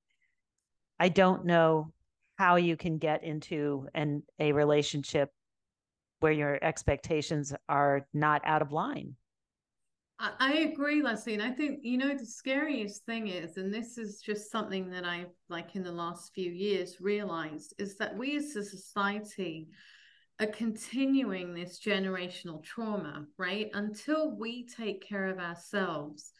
I 0.98 1.10
don't 1.10 1.44
know 1.44 1.92
how 2.36 2.56
you 2.56 2.76
can 2.76 2.98
get 2.98 3.22
into 3.22 3.88
an 3.94 4.22
a 4.38 4.52
relationship 4.52 5.30
where 6.20 6.32
your 6.32 6.58
expectations 6.62 7.52
are 7.68 8.06
not 8.14 8.42
out 8.44 8.62
of 8.62 8.72
line. 8.72 9.16
I 10.20 10.68
agree, 10.72 11.02
Lesley. 11.02 11.34
And 11.34 11.42
I 11.42 11.50
think, 11.50 11.80
you 11.82 11.98
know, 11.98 12.16
the 12.16 12.24
scariest 12.24 13.04
thing 13.04 13.28
is, 13.28 13.56
and 13.56 13.74
this 13.74 13.98
is 13.98 14.20
just 14.20 14.50
something 14.50 14.88
that 14.90 15.04
I've, 15.04 15.32
like, 15.48 15.74
in 15.74 15.82
the 15.82 15.92
last 15.92 16.32
few 16.34 16.50
years 16.50 17.00
realized, 17.00 17.74
is 17.78 17.96
that 17.98 18.16
we 18.16 18.36
as 18.36 18.54
a 18.56 18.64
society 18.64 19.68
are 20.40 20.46
continuing 20.46 21.52
this 21.52 21.80
generational 21.80 22.62
trauma, 22.62 23.26
right? 23.38 23.70
Until 23.74 24.30
we 24.36 24.66
take 24.66 25.06
care 25.06 25.26
of 25.26 25.38
ourselves, 25.38 26.32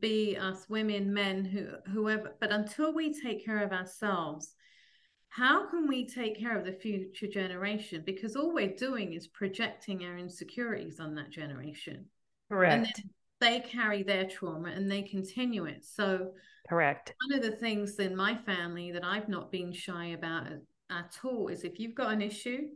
be 0.00 0.36
us 0.36 0.66
women, 0.68 1.14
men, 1.14 1.44
who, 1.44 1.68
whoever, 1.90 2.34
but 2.40 2.50
until 2.50 2.92
we 2.92 3.14
take 3.14 3.44
care 3.44 3.62
of 3.62 3.72
ourselves, 3.72 4.54
how 5.28 5.70
can 5.70 5.86
we 5.88 6.06
take 6.06 6.38
care 6.38 6.58
of 6.58 6.66
the 6.66 6.72
future 6.72 7.28
generation? 7.28 8.02
Because 8.04 8.36
all 8.36 8.52
we're 8.52 8.76
doing 8.76 9.14
is 9.14 9.28
projecting 9.28 10.04
our 10.04 10.18
insecurities 10.18 11.00
on 11.00 11.14
that 11.14 11.30
generation. 11.30 12.06
Correct. 12.50 12.98
And 12.98 13.04
they 13.42 13.60
carry 13.60 14.02
their 14.02 14.24
trauma 14.26 14.70
and 14.70 14.90
they 14.90 15.02
continue 15.02 15.64
it. 15.64 15.84
So, 15.84 16.32
correct. 16.68 17.14
One 17.28 17.38
of 17.38 17.44
the 17.44 17.56
things 17.56 17.98
in 17.98 18.16
my 18.16 18.36
family 18.36 18.92
that 18.92 19.04
I've 19.04 19.28
not 19.28 19.50
been 19.50 19.72
shy 19.72 20.06
about 20.06 20.46
at 20.90 21.18
all 21.24 21.48
is 21.48 21.64
if 21.64 21.78
you've 21.78 21.94
got 21.94 22.12
an 22.12 22.22
issue, 22.22 22.68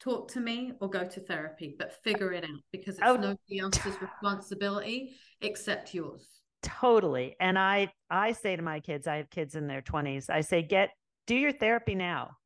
talk 0.00 0.30
to 0.32 0.40
me 0.40 0.72
or 0.80 0.90
go 0.90 1.04
to 1.04 1.20
therapy, 1.20 1.76
but 1.78 2.02
figure 2.02 2.32
it 2.32 2.44
out 2.44 2.60
because 2.72 2.96
it's 2.96 3.06
oh, 3.06 3.16
nobody 3.16 3.60
else's 3.60 3.96
responsibility 4.00 5.16
except 5.40 5.94
yours. 5.94 6.26
Totally. 6.62 7.36
And 7.40 7.58
I 7.58 7.92
I 8.10 8.32
say 8.32 8.56
to 8.56 8.62
my 8.62 8.80
kids, 8.80 9.06
I 9.06 9.16
have 9.16 9.30
kids 9.30 9.54
in 9.54 9.66
their 9.66 9.82
20s. 9.82 10.28
I 10.28 10.40
say 10.40 10.62
get 10.62 10.90
do 11.26 11.34
your 11.34 11.52
therapy 11.52 11.94
now. 11.94 12.36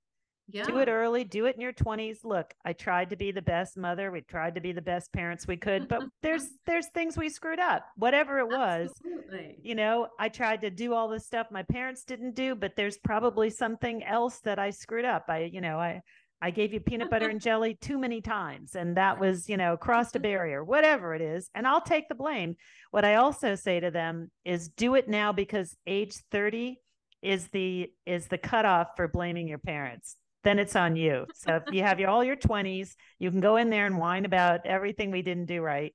Yeah. 0.48 0.64
Do 0.64 0.78
it 0.78 0.88
early, 0.88 1.24
do 1.24 1.46
it 1.46 1.56
in 1.56 1.60
your 1.60 1.72
20s. 1.72 2.18
Look, 2.24 2.54
I 2.64 2.72
tried 2.72 3.10
to 3.10 3.16
be 3.16 3.32
the 3.32 3.42
best 3.42 3.76
mother. 3.76 4.12
We 4.12 4.20
tried 4.20 4.54
to 4.54 4.60
be 4.60 4.70
the 4.70 4.82
best 4.82 5.12
parents 5.12 5.46
we 5.46 5.56
could, 5.56 5.88
but 5.88 6.02
there's 6.22 6.46
there's 6.66 6.86
things 6.88 7.16
we 7.16 7.28
screwed 7.28 7.58
up. 7.58 7.84
Whatever 7.96 8.38
it 8.38 8.46
was. 8.46 8.90
Absolutely. 8.90 9.56
You 9.62 9.74
know, 9.74 10.08
I 10.20 10.28
tried 10.28 10.60
to 10.60 10.70
do 10.70 10.94
all 10.94 11.08
the 11.08 11.18
stuff 11.18 11.48
my 11.50 11.64
parents 11.64 12.04
didn't 12.04 12.36
do, 12.36 12.54
but 12.54 12.76
there's 12.76 12.96
probably 12.98 13.50
something 13.50 14.04
else 14.04 14.38
that 14.40 14.60
I 14.60 14.70
screwed 14.70 15.04
up. 15.04 15.24
I, 15.28 15.50
you 15.52 15.60
know, 15.60 15.78
I 15.78 16.00
I 16.40 16.50
gave 16.50 16.72
you 16.72 16.78
peanut 16.78 17.10
butter 17.10 17.28
and 17.28 17.40
jelly 17.40 17.76
too 17.80 17.98
many 17.98 18.20
times 18.20 18.76
and 18.76 18.96
that 18.96 19.18
was, 19.18 19.48
you 19.48 19.56
know, 19.56 19.76
crossed 19.76 20.14
a 20.14 20.20
barrier, 20.20 20.62
whatever 20.62 21.12
it 21.14 21.22
is, 21.22 21.50
and 21.56 21.66
I'll 21.66 21.80
take 21.80 22.08
the 22.08 22.14
blame. 22.14 22.54
What 22.92 23.04
I 23.04 23.16
also 23.16 23.56
say 23.56 23.80
to 23.80 23.90
them 23.90 24.30
is 24.44 24.68
do 24.68 24.94
it 24.94 25.08
now 25.08 25.32
because 25.32 25.74
age 25.88 26.14
30 26.30 26.78
is 27.20 27.48
the 27.48 27.90
is 28.04 28.28
the 28.28 28.38
cutoff 28.38 28.90
for 28.94 29.08
blaming 29.08 29.48
your 29.48 29.58
parents 29.58 30.16
then 30.46 30.58
it's 30.58 30.76
on 30.76 30.94
you 30.94 31.26
so 31.34 31.56
if 31.56 31.62
you 31.72 31.82
have 31.82 31.98
your, 31.98 32.08
all 32.08 32.22
your 32.22 32.36
20s 32.36 32.94
you 33.18 33.30
can 33.30 33.40
go 33.40 33.56
in 33.56 33.68
there 33.68 33.86
and 33.86 33.98
whine 33.98 34.24
about 34.24 34.64
everything 34.64 35.10
we 35.10 35.22
didn't 35.22 35.46
do 35.46 35.60
right 35.60 35.94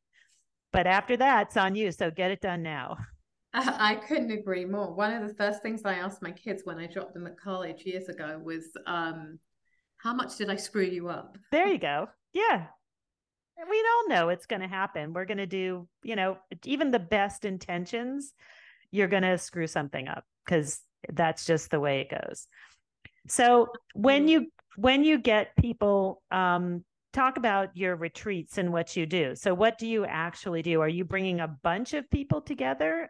but 0.73 0.85
after 0.85 1.15
that 1.15 1.47
it's 1.47 1.57
on 1.57 1.75
you 1.75 1.91
so 1.91 2.11
get 2.11 2.31
it 2.31 2.41
done 2.41 2.61
now 2.61 2.97
I 3.53 3.95
couldn't 4.07 4.31
agree 4.31 4.63
more. 4.63 4.93
One 4.93 5.11
of 5.11 5.27
the 5.27 5.35
first 5.35 5.61
things 5.61 5.81
I 5.83 5.95
asked 5.95 6.21
my 6.21 6.31
kids 6.31 6.61
when 6.63 6.77
I 6.77 6.87
dropped 6.87 7.13
them 7.13 7.27
at 7.27 7.37
college 7.37 7.83
years 7.85 8.07
ago 8.07 8.39
was, 8.41 8.63
um, 8.85 9.39
"How 9.97 10.13
much 10.13 10.37
did 10.37 10.49
I 10.49 10.55
screw 10.55 10.85
you 10.85 11.09
up?" 11.09 11.37
There 11.51 11.67
you 11.67 11.77
go. 11.77 12.07
Yeah, 12.31 12.67
we 13.69 13.85
all 13.93 14.07
know 14.07 14.29
it's 14.29 14.45
going 14.45 14.61
to 14.61 14.69
happen. 14.69 15.11
We're 15.11 15.25
going 15.25 15.37
to 15.37 15.45
do, 15.45 15.85
you 16.01 16.15
know, 16.15 16.37
even 16.63 16.91
the 16.91 16.99
best 16.99 17.43
intentions, 17.43 18.33
you're 18.89 19.09
going 19.09 19.23
to 19.23 19.37
screw 19.37 19.67
something 19.67 20.07
up 20.07 20.23
because 20.45 20.79
that's 21.09 21.45
just 21.45 21.71
the 21.71 21.79
way 21.81 21.99
it 21.99 22.09
goes 22.09 22.47
so 23.27 23.69
when 23.93 24.27
you 24.27 24.47
when 24.77 25.03
you 25.03 25.19
get 25.19 25.55
people 25.57 26.21
um, 26.31 26.83
talk 27.13 27.37
about 27.37 27.75
your 27.75 27.95
retreats 27.95 28.57
and 28.57 28.71
what 28.71 28.95
you 28.95 29.05
do. 29.05 29.35
So 29.35 29.53
what 29.53 29.77
do 29.77 29.87
you 29.87 30.05
actually 30.05 30.61
do? 30.61 30.81
Are 30.81 30.87
you 30.87 31.03
bringing 31.03 31.41
a 31.41 31.47
bunch 31.47 31.93
of 31.93 32.09
people 32.09 32.41
together? 32.41 33.09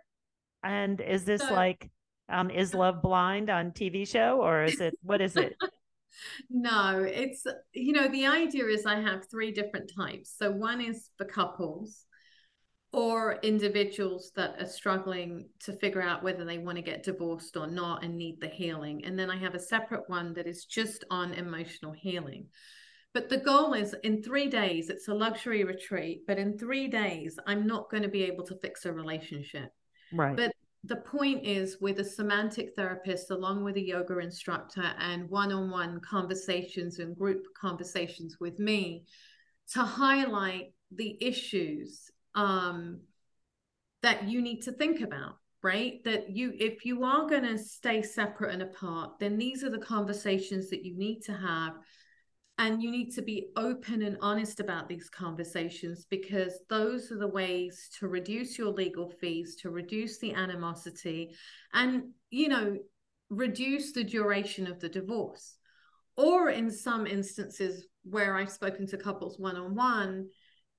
And 0.63 0.99
is 1.01 1.23
this 1.23 1.41
so, 1.41 1.53
like 1.53 1.89
um, 2.29 2.49
is 2.49 2.73
love 2.73 3.01
blind 3.01 3.49
on 3.49 3.71
tv 3.71 4.07
show 4.07 4.41
or 4.41 4.63
is 4.63 4.79
it 4.79 4.97
what 5.03 5.21
is 5.21 5.35
it? 5.35 5.55
No 6.49 7.03
it's 7.07 7.47
you 7.73 7.93
know 7.93 8.09
the 8.09 8.27
idea 8.27 8.65
is 8.65 8.85
i 8.85 8.99
have 8.99 9.29
three 9.31 9.51
different 9.51 9.89
types. 9.95 10.35
So 10.37 10.51
one 10.51 10.81
is 10.81 11.09
for 11.17 11.25
couples 11.25 12.05
or 12.93 13.39
individuals 13.41 14.31
that 14.35 14.61
are 14.61 14.67
struggling 14.67 15.47
to 15.59 15.71
figure 15.73 16.01
out 16.01 16.23
whether 16.23 16.43
they 16.43 16.57
want 16.57 16.77
to 16.77 16.81
get 16.81 17.03
divorced 17.03 17.55
or 17.55 17.67
not 17.67 18.03
and 18.03 18.17
need 18.17 18.41
the 18.41 18.47
healing. 18.47 19.05
And 19.05 19.17
then 19.17 19.29
I 19.29 19.37
have 19.37 19.55
a 19.55 19.59
separate 19.59 20.09
one 20.09 20.33
that 20.33 20.45
is 20.45 20.65
just 20.65 21.05
on 21.09 21.33
emotional 21.33 21.93
healing. 21.93 22.47
But 23.13 23.29
the 23.29 23.37
goal 23.37 23.73
is 23.73 23.95
in 24.03 24.21
three 24.21 24.47
days, 24.47 24.89
it's 24.89 25.07
a 25.07 25.13
luxury 25.13 25.63
retreat, 25.63 26.23
but 26.27 26.37
in 26.37 26.57
three 26.57 26.87
days, 26.87 27.37
I'm 27.45 27.65
not 27.65 27.89
going 27.89 28.03
to 28.03 28.09
be 28.09 28.23
able 28.23 28.45
to 28.47 28.55
fix 28.57 28.85
a 28.85 28.91
relationship. 28.91 29.69
Right. 30.13 30.35
But 30.35 30.51
the 30.83 30.97
point 30.97 31.45
is 31.45 31.77
with 31.79 31.99
a 31.99 32.05
somatic 32.05 32.73
therapist 32.75 33.31
along 33.31 33.63
with 33.63 33.75
a 33.75 33.85
yoga 33.85 34.17
instructor 34.19 34.93
and 34.99 35.29
one-on-one 35.29 36.01
conversations 36.01 36.99
and 36.99 37.15
group 37.15 37.43
conversations 37.59 38.37
with 38.39 38.59
me 38.59 39.05
to 39.73 39.79
highlight 39.81 40.73
the 40.91 41.17
issues 41.21 42.09
um, 42.35 43.01
that 44.01 44.27
you 44.27 44.41
need 44.41 44.61
to 44.63 44.71
think 44.71 45.01
about 45.01 45.35
right? 45.63 46.03
That 46.05 46.29
you 46.29 46.53
if 46.57 46.85
you 46.85 47.03
are 47.03 47.27
going 47.27 47.43
to 47.43 47.57
stay 47.57 48.01
separate 48.01 48.53
and 48.53 48.63
apart 48.63 49.19
then 49.19 49.37
these 49.37 49.63
are 49.63 49.69
the 49.69 49.77
conversations 49.77 50.69
that 50.69 50.83
you 50.83 50.97
need 50.97 51.21
to 51.21 51.33
have. 51.33 51.73
And 52.57 52.83
you 52.83 52.91
need 52.91 53.11
to 53.15 53.23
be 53.23 53.47
open 53.55 54.03
and 54.03 54.17
honest 54.21 54.59
about 54.59 54.87
these 54.87 55.09
conversations 55.09 56.05
because 56.09 56.59
those 56.69 57.11
are 57.11 57.17
the 57.17 57.27
ways 57.27 57.89
to 57.99 58.07
reduce 58.07 58.57
your 58.57 58.71
legal 58.71 59.09
fees 59.09 59.55
to 59.61 59.71
reduce 59.71 60.19
the 60.19 60.33
animosity 60.33 61.33
and 61.73 62.03
you 62.29 62.49
know 62.49 62.77
reduce 63.29 63.93
the 63.93 64.03
duration 64.03 64.67
of 64.67 64.79
the 64.79 64.89
divorce. 64.89 65.57
Or 66.17 66.49
in 66.49 66.69
some 66.69 67.07
instances 67.07 67.85
where 68.03 68.35
i've 68.35 68.51
spoken 68.51 68.87
to 68.87 68.97
couples 68.97 69.37
one 69.37 69.55
on 69.55 69.75
one 69.75 70.27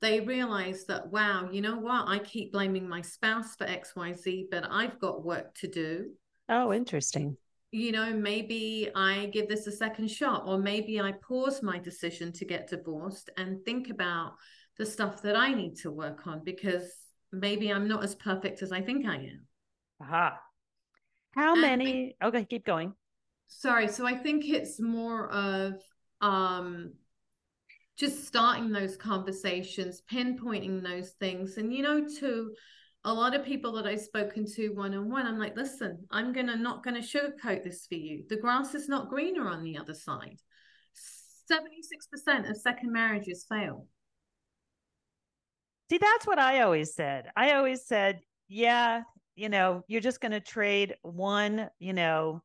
they 0.02 0.20
realize 0.20 0.84
that, 0.86 1.10
wow, 1.10 1.48
you 1.50 1.62
know 1.62 1.76
what? 1.78 2.08
I 2.08 2.18
keep 2.18 2.52
blaming 2.52 2.88
my 2.88 3.00
spouse 3.00 3.56
for 3.56 3.64
XYZ, 3.64 4.48
but 4.50 4.66
I've 4.70 4.98
got 4.98 5.24
work 5.24 5.54
to 5.56 5.68
do. 5.68 6.10
Oh, 6.48 6.72
interesting. 6.72 7.36
You 7.70 7.92
know, 7.92 8.12
maybe 8.12 8.90
I 8.94 9.30
give 9.32 9.48
this 9.48 9.66
a 9.66 9.72
second 9.72 10.10
shot, 10.10 10.42
or 10.44 10.58
maybe 10.58 11.00
I 11.00 11.12
pause 11.12 11.62
my 11.62 11.78
decision 11.78 12.32
to 12.32 12.44
get 12.44 12.68
divorced 12.68 13.30
and 13.38 13.64
think 13.64 13.88
about 13.88 14.34
the 14.76 14.84
stuff 14.84 15.22
that 15.22 15.36
I 15.36 15.54
need 15.54 15.76
to 15.76 15.90
work 15.90 16.26
on 16.26 16.44
because 16.44 16.92
maybe 17.30 17.72
I'm 17.72 17.88
not 17.88 18.04
as 18.04 18.14
perfect 18.14 18.60
as 18.62 18.72
I 18.72 18.82
think 18.82 19.06
I 19.06 19.16
am. 19.16 19.46
Aha. 20.02 20.38
How 21.34 21.54
and 21.54 21.62
many? 21.62 22.16
I, 22.20 22.26
okay, 22.26 22.44
keep 22.44 22.64
going. 22.64 22.94
Sorry. 23.46 23.88
So 23.88 24.06
I 24.06 24.16
think 24.16 24.48
it's 24.48 24.80
more 24.80 25.30
of 25.30 25.80
um 26.20 26.92
just 28.02 28.26
starting 28.26 28.72
those 28.72 28.96
conversations, 28.96 30.02
pinpointing 30.10 30.82
those 30.82 31.10
things. 31.20 31.56
And, 31.56 31.72
you 31.72 31.84
know, 31.84 32.04
to 32.18 32.52
a 33.04 33.14
lot 33.14 33.32
of 33.32 33.44
people 33.44 33.70
that 33.74 33.86
I've 33.86 34.00
spoken 34.00 34.44
to 34.54 34.70
one 34.70 34.92
on 34.92 35.08
one, 35.08 35.24
I'm 35.24 35.38
like, 35.38 35.56
listen, 35.56 36.04
I'm 36.10 36.32
going 36.32 36.48
to 36.48 36.56
not 36.56 36.82
going 36.82 37.00
to 37.00 37.08
sugarcoat 37.08 37.62
this 37.62 37.86
for 37.86 37.94
you. 37.94 38.24
The 38.28 38.38
grass 38.38 38.74
is 38.74 38.88
not 38.88 39.08
greener 39.08 39.48
on 39.48 39.62
the 39.62 39.78
other 39.78 39.94
side. 39.94 40.40
76% 41.48 42.50
of 42.50 42.56
second 42.56 42.92
marriages 42.92 43.46
fail. 43.48 43.86
See, 45.88 45.98
that's 45.98 46.26
what 46.26 46.40
I 46.40 46.62
always 46.62 46.96
said. 46.96 47.26
I 47.36 47.52
always 47.52 47.86
said, 47.86 48.18
yeah, 48.48 49.02
you 49.36 49.48
know, 49.48 49.84
you're 49.86 50.00
just 50.00 50.20
going 50.20 50.32
to 50.32 50.40
trade 50.40 50.96
one, 51.02 51.70
you 51.78 51.92
know, 51.92 52.42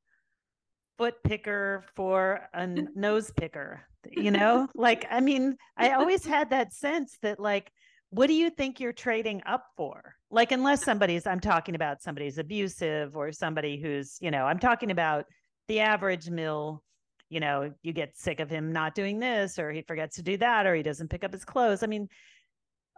foot 1.00 1.16
picker 1.24 1.84
for 1.96 2.48
a 2.54 2.68
nose 2.68 3.32
picker 3.36 3.82
you 4.12 4.32
know? 4.32 4.68
Like 4.76 5.06
i 5.10 5.20
mean 5.20 5.58
i 5.78 5.92
always 5.92 6.26
had 6.26 6.50
that 6.52 6.74
sense 6.74 7.18
that 7.22 7.40
like 7.40 7.72
what 8.10 8.28
do 8.28 8.34
you 8.34 8.50
think 8.50 8.80
you're 8.80 8.94
trading 8.94 9.42
up 9.46 9.66
for? 9.76 10.16
Like 10.32 10.52
unless 10.52 10.84
somebody's 10.84 11.26
i'm 11.28 11.40
talking 11.40 11.76
about 11.76 12.02
somebody's 12.02 12.38
abusive 12.38 13.16
or 13.16 13.32
somebody 13.32 13.82
who's 13.82 14.18
you 14.22 14.32
know 14.32 14.46
i'm 14.46 14.60
talking 14.60 14.92
about 14.92 15.26
the 15.68 15.80
average 15.82 16.30
mill 16.30 16.84
you 17.30 17.40
know 17.40 17.74
you 17.82 17.94
get 17.94 18.18
sick 18.18 18.40
of 18.40 18.50
him 18.50 18.72
not 18.72 18.96
doing 18.96 19.20
this 19.20 19.60
or 19.60 19.72
he 19.72 19.82
forgets 19.82 20.16
to 20.16 20.24
do 20.24 20.38
that 20.38 20.66
or 20.66 20.76
he 20.76 20.84
doesn't 20.84 21.10
pick 21.10 21.24
up 21.24 21.34
his 21.34 21.46
clothes. 21.46 21.84
I 21.84 21.88
mean 21.88 22.08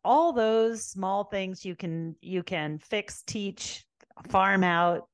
all 0.04 0.32
those 0.32 0.84
small 0.86 1.26
things 1.26 1.66
you 1.66 1.76
can 1.76 2.16
you 2.22 2.44
can 2.44 2.80
fix 2.80 3.24
teach 3.24 3.84
farm 4.30 4.64
out 4.64 5.08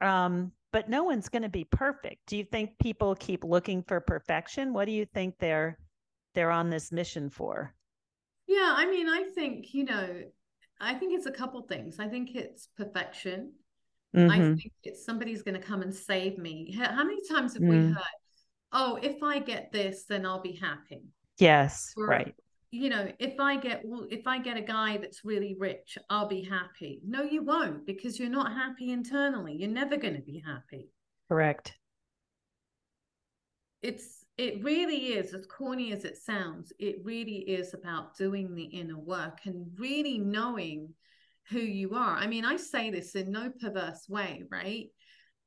um 0.00 0.52
but 0.72 0.88
no 0.88 1.04
one's 1.04 1.28
going 1.28 1.42
to 1.42 1.48
be 1.48 1.64
perfect. 1.64 2.26
Do 2.26 2.36
you 2.36 2.44
think 2.44 2.78
people 2.78 3.14
keep 3.14 3.44
looking 3.44 3.82
for 3.82 4.00
perfection? 4.00 4.72
What 4.72 4.86
do 4.86 4.92
you 4.92 5.06
think 5.06 5.34
they're 5.38 5.78
they're 6.34 6.50
on 6.50 6.70
this 6.70 6.92
mission 6.92 7.30
for? 7.30 7.74
Yeah, 8.46 8.74
I 8.76 8.86
mean, 8.86 9.08
I 9.08 9.24
think, 9.34 9.74
you 9.74 9.84
know, 9.84 10.22
I 10.80 10.94
think 10.94 11.14
it's 11.14 11.26
a 11.26 11.32
couple 11.32 11.62
things. 11.62 11.98
I 11.98 12.08
think 12.08 12.34
it's 12.34 12.68
perfection. 12.76 13.52
Mm-hmm. 14.14 14.30
I 14.30 14.36
think 14.36 14.72
it's 14.84 15.04
somebody's 15.04 15.42
going 15.42 15.60
to 15.60 15.66
come 15.66 15.82
and 15.82 15.94
save 15.94 16.38
me. 16.38 16.72
How 16.72 17.04
many 17.04 17.20
times 17.28 17.54
have 17.54 17.62
mm. 17.62 17.68
we 17.68 17.92
heard, 17.92 18.02
"Oh, 18.72 18.98
if 19.02 19.22
I 19.22 19.40
get 19.40 19.72
this, 19.72 20.04
then 20.04 20.24
I'll 20.24 20.40
be 20.40 20.52
happy." 20.52 21.02
Yes, 21.38 21.92
or, 21.96 22.06
right 22.06 22.34
you 22.76 22.90
know 22.90 23.10
if 23.18 23.40
i 23.40 23.56
get 23.56 23.82
well 23.84 24.06
if 24.10 24.26
i 24.26 24.38
get 24.38 24.56
a 24.56 24.62
guy 24.62 24.96
that's 24.98 25.24
really 25.24 25.56
rich 25.58 25.96
i'll 26.10 26.28
be 26.28 26.42
happy. 26.42 27.00
No 27.06 27.22
you 27.22 27.42
won't 27.42 27.86
because 27.86 28.18
you're 28.18 28.28
not 28.28 28.52
happy 28.52 28.92
internally. 28.92 29.56
You're 29.56 29.70
never 29.70 29.96
going 29.96 30.14
to 30.14 30.22
be 30.22 30.42
happy. 30.44 30.90
Correct. 31.28 31.74
It's 33.82 34.24
it 34.36 34.62
really 34.62 35.14
is 35.14 35.32
as 35.32 35.46
corny 35.46 35.92
as 35.92 36.04
it 36.04 36.16
sounds 36.16 36.72
it 36.78 36.96
really 37.04 37.38
is 37.38 37.72
about 37.72 38.16
doing 38.16 38.54
the 38.54 38.64
inner 38.64 38.98
work 38.98 39.40
and 39.44 39.66
really 39.78 40.18
knowing 40.18 40.92
who 41.50 41.60
you 41.60 41.94
are. 41.94 42.16
I 42.16 42.26
mean 42.26 42.44
i 42.44 42.56
say 42.56 42.90
this 42.90 43.14
in 43.14 43.30
no 43.32 43.50
perverse 43.60 44.06
way 44.08 44.44
right? 44.50 44.86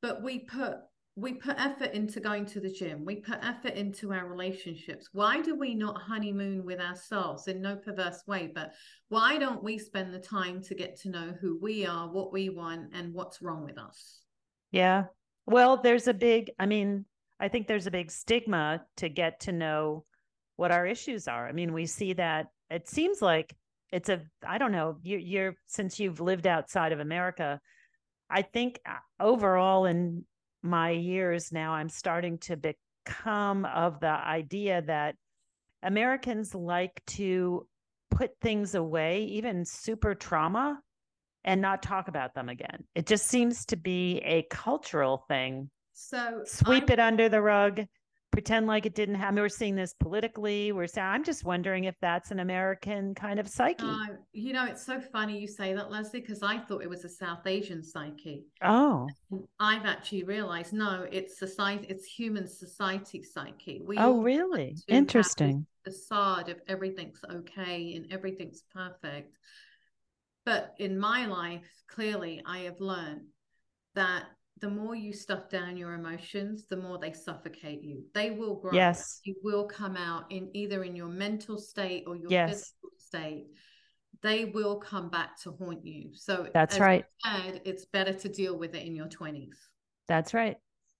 But 0.02 0.22
we 0.22 0.40
put 0.40 0.76
we 1.16 1.34
put 1.34 1.60
effort 1.60 1.92
into 1.92 2.20
going 2.20 2.46
to 2.46 2.60
the 2.60 2.70
gym. 2.70 3.04
We 3.04 3.16
put 3.16 3.44
effort 3.44 3.74
into 3.74 4.12
our 4.12 4.26
relationships. 4.26 5.08
Why 5.12 5.42
do 5.42 5.56
we 5.56 5.74
not 5.74 6.00
honeymoon 6.00 6.64
with 6.64 6.80
ourselves 6.80 7.48
in 7.48 7.60
no 7.60 7.76
perverse 7.76 8.22
way? 8.26 8.50
But 8.54 8.72
why 9.08 9.36
don't 9.38 9.62
we 9.62 9.76
spend 9.76 10.14
the 10.14 10.20
time 10.20 10.62
to 10.62 10.74
get 10.74 10.98
to 11.00 11.10
know 11.10 11.34
who 11.40 11.58
we 11.60 11.84
are 11.84 12.08
what 12.08 12.32
we 12.32 12.48
want 12.48 12.90
and 12.94 13.12
what's 13.12 13.42
wrong 13.42 13.64
with 13.64 13.78
us? 13.78 14.20
Yeah. 14.70 15.04
Well 15.46 15.76
there's 15.76 16.06
a 16.06 16.14
big 16.14 16.52
i 16.58 16.66
mean 16.66 17.04
i 17.40 17.48
think 17.48 17.66
there's 17.66 17.88
a 17.88 17.90
big 17.90 18.10
stigma 18.10 18.84
to 18.98 19.08
get 19.08 19.40
to 19.40 19.52
know 19.52 20.04
what 20.56 20.70
our 20.70 20.86
issues 20.86 21.26
are. 21.26 21.48
I 21.48 21.52
mean 21.52 21.72
we 21.72 21.86
see 21.86 22.12
that 22.14 22.46
it 22.70 22.88
seems 22.88 23.20
like 23.20 23.54
it's 23.90 24.08
a 24.08 24.22
i 24.46 24.58
don't 24.58 24.70
know 24.70 24.98
you, 25.02 25.18
you're 25.18 25.56
since 25.66 25.98
you've 25.98 26.20
lived 26.20 26.46
outside 26.46 26.92
of 26.92 27.00
america 27.00 27.60
I 28.30 28.42
think 28.42 28.80
uh, 28.86 28.94
overall 29.18 29.86
in 29.86 30.24
my 30.62 30.90
years 30.90 31.52
now, 31.52 31.72
I'm 31.72 31.88
starting 31.88 32.38
to 32.38 32.56
become 32.56 33.64
of 33.64 34.00
the 34.00 34.08
idea 34.08 34.82
that 34.82 35.16
Americans 35.82 36.54
like 36.54 37.02
to 37.06 37.66
put 38.10 38.32
things 38.40 38.74
away, 38.74 39.24
even 39.24 39.64
super 39.64 40.14
trauma, 40.14 40.80
and 41.44 41.60
not 41.60 41.82
talk 41.82 42.08
about 42.08 42.34
them 42.34 42.48
again. 42.48 42.84
It 42.94 43.06
just 43.06 43.26
seems 43.26 43.64
to 43.66 43.76
be 43.76 44.18
a 44.18 44.46
cultural 44.50 45.24
thing. 45.28 45.70
So 45.94 46.42
sweep 46.44 46.90
I, 46.90 46.94
it 46.94 47.00
under 47.00 47.28
the 47.28 47.40
rug 47.40 47.80
pretend 48.30 48.66
like 48.66 48.86
it 48.86 48.94
didn't 48.94 49.16
happen. 49.16 49.36
We're 49.36 49.48
seeing 49.48 49.74
this 49.74 49.94
politically. 49.94 50.72
We're 50.72 50.86
saying, 50.86 51.06
I'm 51.06 51.24
just 51.24 51.44
wondering 51.44 51.84
if 51.84 51.96
that's 52.00 52.30
an 52.30 52.40
American 52.40 53.14
kind 53.14 53.40
of 53.40 53.48
psyche. 53.48 53.84
Uh, 53.84 54.06
you 54.32 54.52
know, 54.52 54.66
it's 54.66 54.84
so 54.84 55.00
funny 55.00 55.38
you 55.38 55.48
say 55.48 55.74
that, 55.74 55.90
Lesley, 55.90 56.20
because 56.20 56.42
I 56.42 56.58
thought 56.58 56.82
it 56.82 56.90
was 56.90 57.04
a 57.04 57.08
South 57.08 57.46
Asian 57.46 57.82
psyche. 57.82 58.46
Oh. 58.62 59.08
I've 59.58 59.84
actually 59.84 60.24
realized 60.24 60.72
no, 60.72 61.06
it's 61.10 61.38
society, 61.38 61.86
it's 61.88 62.06
human 62.06 62.46
society 62.46 63.22
psyche. 63.22 63.82
We 63.84 63.98
oh, 63.98 64.22
really? 64.22 64.76
Interesting. 64.88 65.66
Facade 65.84 66.48
of 66.48 66.60
everything's 66.68 67.20
okay 67.30 67.94
and 67.94 68.12
everything's 68.12 68.62
perfect. 68.72 69.36
But 70.44 70.74
in 70.78 70.98
my 70.98 71.26
life, 71.26 71.66
clearly, 71.88 72.42
I 72.46 72.60
have 72.60 72.80
learned 72.80 73.22
that 73.94 74.24
the 74.60 74.68
more 74.68 74.94
you 74.94 75.12
stuff 75.12 75.48
down 75.48 75.76
your 75.76 75.94
emotions, 75.94 76.64
the 76.68 76.76
more 76.76 76.98
they 76.98 77.12
suffocate 77.12 77.82
you. 77.82 78.04
They 78.14 78.30
will 78.30 78.56
grow. 78.56 78.72
Yes. 78.72 79.20
You 79.24 79.34
will 79.42 79.64
come 79.64 79.96
out 79.96 80.30
in 80.30 80.50
either 80.54 80.84
in 80.84 80.94
your 80.94 81.08
mental 81.08 81.58
state 81.58 82.04
or 82.06 82.16
your 82.16 82.30
yes. 82.30 82.50
physical 82.50 82.90
state. 82.98 83.46
They 84.22 84.44
will 84.44 84.76
come 84.76 85.08
back 85.08 85.40
to 85.42 85.52
haunt 85.52 85.84
you. 85.84 86.10
So 86.12 86.48
that's 86.52 86.78
right. 86.78 87.04
Said, 87.24 87.62
it's 87.64 87.86
better 87.86 88.12
to 88.12 88.28
deal 88.28 88.58
with 88.58 88.74
it 88.74 88.86
in 88.86 88.94
your 88.94 89.06
20s. 89.06 89.48
That's 90.08 90.34
right. 90.34 90.56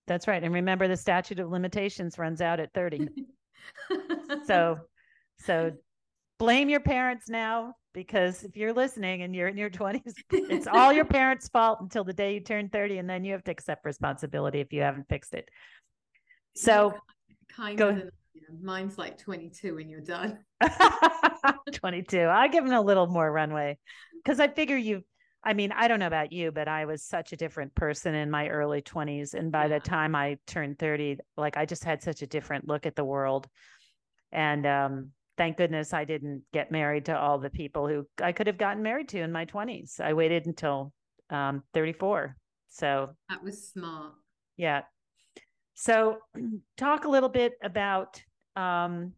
That's 0.06 0.26
right. 0.26 0.42
And 0.42 0.54
remember 0.54 0.88
the 0.88 0.96
statute 0.96 1.38
of 1.38 1.50
limitations 1.50 2.18
runs 2.18 2.40
out 2.40 2.60
at 2.60 2.72
30. 2.72 3.08
so 4.46 4.78
so 5.40 5.72
blame 6.38 6.68
your 6.68 6.80
parents 6.80 7.28
now 7.28 7.74
because 7.92 8.44
if 8.44 8.56
you're 8.56 8.72
listening 8.72 9.22
and 9.22 9.34
you're 9.34 9.48
in 9.48 9.56
your 9.56 9.70
20s, 9.70 10.14
it's 10.30 10.66
all 10.72 10.92
your 10.92 11.04
parents' 11.04 11.48
fault 11.48 11.80
until 11.80 12.04
the 12.04 12.12
day 12.12 12.34
you 12.34 12.40
turn 12.40 12.68
30, 12.68 12.98
and 12.98 13.08
then 13.08 13.24
you 13.24 13.32
have 13.32 13.44
to 13.44 13.50
accept 13.50 13.84
responsibility 13.84 14.60
if 14.60 14.72
you 14.72 14.82
haven't 14.82 15.08
fixed 15.08 15.34
it. 15.34 15.48
So, 16.54 16.94
kind 17.48 17.78
go. 17.78 17.88
of, 17.90 18.02
mine's 18.62 18.98
like 18.98 19.18
22 19.18 19.78
and 19.78 19.90
you're 19.90 20.00
done. 20.00 20.38
22. 21.72 22.26
I 22.26 22.48
give 22.48 22.64
them 22.64 22.74
a 22.74 22.80
little 22.80 23.06
more 23.06 23.30
runway 23.30 23.78
because 24.22 24.40
I 24.40 24.48
figure 24.48 24.76
you. 24.76 25.02
I 25.42 25.54
mean, 25.54 25.72
I 25.72 25.88
don't 25.88 26.00
know 26.00 26.06
about 26.06 26.32
you, 26.32 26.52
but 26.52 26.68
I 26.68 26.84
was 26.84 27.02
such 27.02 27.32
a 27.32 27.36
different 27.36 27.74
person 27.74 28.14
in 28.14 28.30
my 28.30 28.48
early 28.48 28.82
20s. 28.82 29.32
And 29.32 29.50
by 29.50 29.62
yeah. 29.66 29.78
the 29.78 29.80
time 29.80 30.14
I 30.14 30.36
turned 30.46 30.78
30, 30.78 31.16
like 31.38 31.56
I 31.56 31.64
just 31.64 31.82
had 31.82 32.02
such 32.02 32.20
a 32.20 32.26
different 32.26 32.68
look 32.68 32.84
at 32.84 32.94
the 32.94 33.04
world. 33.04 33.48
And 34.32 34.66
um, 34.66 35.12
thank 35.40 35.56
goodness 35.56 35.94
I 35.94 36.04
didn't 36.04 36.42
get 36.52 36.70
married 36.70 37.06
to 37.06 37.18
all 37.18 37.38
the 37.38 37.48
people 37.48 37.88
who 37.88 38.06
I 38.22 38.30
could 38.30 38.46
have 38.46 38.58
gotten 38.58 38.82
married 38.82 39.08
to 39.08 39.20
in 39.20 39.32
my 39.32 39.46
20s. 39.46 39.98
I 39.98 40.12
waited 40.12 40.44
until 40.44 40.92
um, 41.30 41.62
34. 41.72 42.36
So 42.68 43.08
that 43.30 43.42
was 43.42 43.70
smart. 43.70 44.12
Yeah. 44.58 44.82
So, 45.72 46.18
talk 46.76 47.06
a 47.06 47.08
little 47.08 47.30
bit 47.30 47.54
about 47.62 48.22
um, 48.54 49.14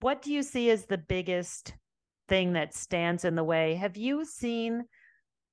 what 0.00 0.22
do 0.22 0.32
you 0.32 0.42
see 0.42 0.70
as 0.70 0.86
the 0.86 0.96
biggest 0.96 1.74
thing 2.26 2.54
that 2.54 2.72
stands 2.72 3.26
in 3.26 3.34
the 3.34 3.44
way? 3.44 3.74
Have 3.74 3.98
you 3.98 4.24
seen, 4.24 4.84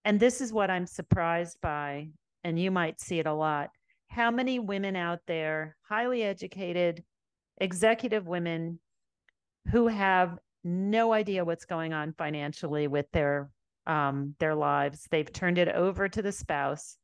and 0.06 0.21
this 0.21 0.39
is 0.39 0.54
what 0.54 0.71
I'm 0.71 0.88
surprised 0.88 1.58
by, 1.62 2.12
and 2.45 2.58
you 2.58 2.71
might 2.71 3.01
see 3.01 3.19
it 3.19 3.27
a 3.27 3.34
lot, 3.34 3.71
how 4.08 4.32
many 4.32 4.58
women 4.58 4.95
out 4.95 5.19
there, 5.27 5.75
highly 5.89 6.23
educated, 6.23 7.04
executive 7.60 8.25
women, 8.25 8.80
who 9.69 9.88
have 9.88 10.38
no 10.63 11.13
idea 11.13 11.45
what's 11.45 11.65
going 11.65 11.93
on 11.93 12.13
financially 12.13 12.88
with 12.88 13.12
their 13.12 13.50
um, 13.88 14.36
their 14.39 14.56
lives. 14.56 15.08
They've 15.10 15.32
turned 15.32 15.58
it 15.58 15.67
over 15.69 16.08
to 16.08 16.21
the 16.21 16.32
spouse 16.32 16.97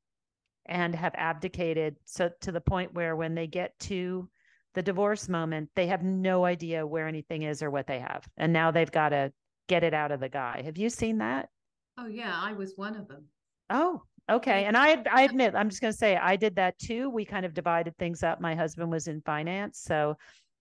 and 0.68 0.94
have 0.96 1.16
abdicated 1.16 1.96
so 2.06 2.30
to 2.42 2.52
the 2.52 2.62
point 2.62 2.94
where 2.94 3.16
when 3.16 3.34
they 3.34 3.48
get 3.48 3.78
to 3.80 4.30
the 4.76 4.82
divorce 4.84 5.28
moment, 5.28 5.70
they 5.76 5.88
have 5.88 6.04
no 6.04 6.46
idea 6.46 6.86
where 6.86 7.08
anything 7.08 7.44
is 7.44 7.64
or 7.64 7.72
what 7.72 7.88
they 7.88 8.00
have. 8.00 8.28
And 8.38 8.54
now 8.54 8.70
they've 8.70 8.92
got 8.92 9.10
to 9.10 9.32
get 9.68 9.84
it 9.84 9.94
out 9.94 10.12
of 10.12 10.20
the 10.20 10.30
guy. 10.30 10.62
Have 10.64 10.78
you 10.78 10.90
seen 10.90 11.18
that? 11.18 11.50
Oh 11.98 12.06
yeah, 12.06 12.34
I 12.36 12.54
was 12.54 12.74
one 12.76 12.96
of 12.96 13.08
them. 13.08 13.26
Oh, 13.72 14.04
okay. 14.30 14.66
And 14.66 14.78
I 14.78 15.04
I 15.12 15.24
admit, 15.24 15.56
I'm 15.56 15.70
just 15.70 15.82
going 15.82 15.92
to 15.92 15.98
say 15.98 16.16
I 16.16 16.36
did 16.36 16.56
that 16.58 16.78
too. 16.78 17.10
We 17.10 17.26
kind 17.26 17.46
of 17.46 17.56
divided 17.56 17.98
things 17.98 18.22
up. 18.22 18.40
My 18.40 18.54
husband 18.54 18.92
was 18.92 19.08
in 19.08 19.22
finance, 19.22 19.80
so 19.80 20.16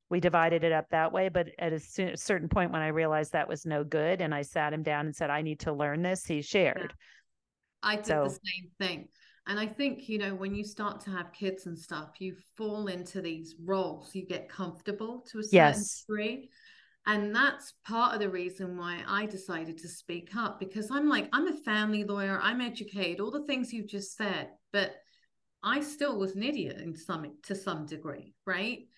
we 0.08 0.20
divided 0.20 0.64
it 0.64 0.72
up 0.72 0.88
that 0.90 1.12
way. 1.12 1.28
But 1.28 1.48
at 1.58 1.72
a, 1.72 1.80
certain 1.80 2.48
point, 2.48 2.72
when 2.72 2.82
I 2.82 2.88
realized 2.88 3.32
that 3.32 3.48
was 3.48 3.66
no 3.66 3.84
good, 3.84 4.20
and 4.20 4.34
I 4.34 4.42
sat 4.42 4.72
him 4.72 4.82
down 4.82 5.06
and 5.06 5.14
said, 5.14 5.30
"I 5.30 5.42
need 5.42 5.60
to 5.60 5.72
learn 5.72 6.02
this," 6.02 6.24
he 6.24 6.42
shared. 6.42 6.92
Yeah. 7.82 7.90
I 7.90 7.96
did 7.96 8.06
so, 8.06 8.24
the 8.24 8.30
same 8.30 8.70
thing. 8.80 9.08
And 9.48 9.60
I 9.60 9.66
think, 9.66 10.08
you 10.08 10.18
know, 10.18 10.34
when 10.34 10.54
you 10.54 10.64
start 10.64 11.00
to 11.02 11.10
have 11.10 11.32
kids 11.32 11.66
and 11.66 11.78
stuff, 11.78 12.14
you 12.18 12.34
fall 12.56 12.88
into 12.88 13.20
these 13.20 13.54
roles, 13.64 14.12
you 14.12 14.26
get 14.26 14.48
comfortable 14.48 15.24
to 15.30 15.38
a 15.38 15.42
certain 15.42 15.56
yes. 15.56 16.02
degree. 16.02 16.50
And 17.06 17.32
that's 17.32 17.74
part 17.86 18.14
of 18.14 18.20
the 18.20 18.28
reason 18.28 18.76
why 18.76 19.04
I 19.06 19.26
decided 19.26 19.78
to 19.78 19.88
speak 19.88 20.34
up 20.34 20.58
because 20.58 20.90
I'm 20.90 21.08
like, 21.08 21.28
I'm 21.32 21.46
a 21.46 21.56
family 21.58 22.02
lawyer, 22.02 22.40
I'm 22.42 22.60
educated, 22.60 23.20
all 23.20 23.30
the 23.30 23.44
things 23.44 23.72
you've 23.72 23.86
just 23.86 24.16
said, 24.16 24.48
but 24.72 24.96
I 25.62 25.80
still 25.80 26.18
was 26.18 26.34
an 26.34 26.42
idiot 26.42 26.78
in 26.78 26.96
some 26.96 27.36
to 27.44 27.54
some 27.54 27.86
degree, 27.86 28.34
right? 28.44 28.88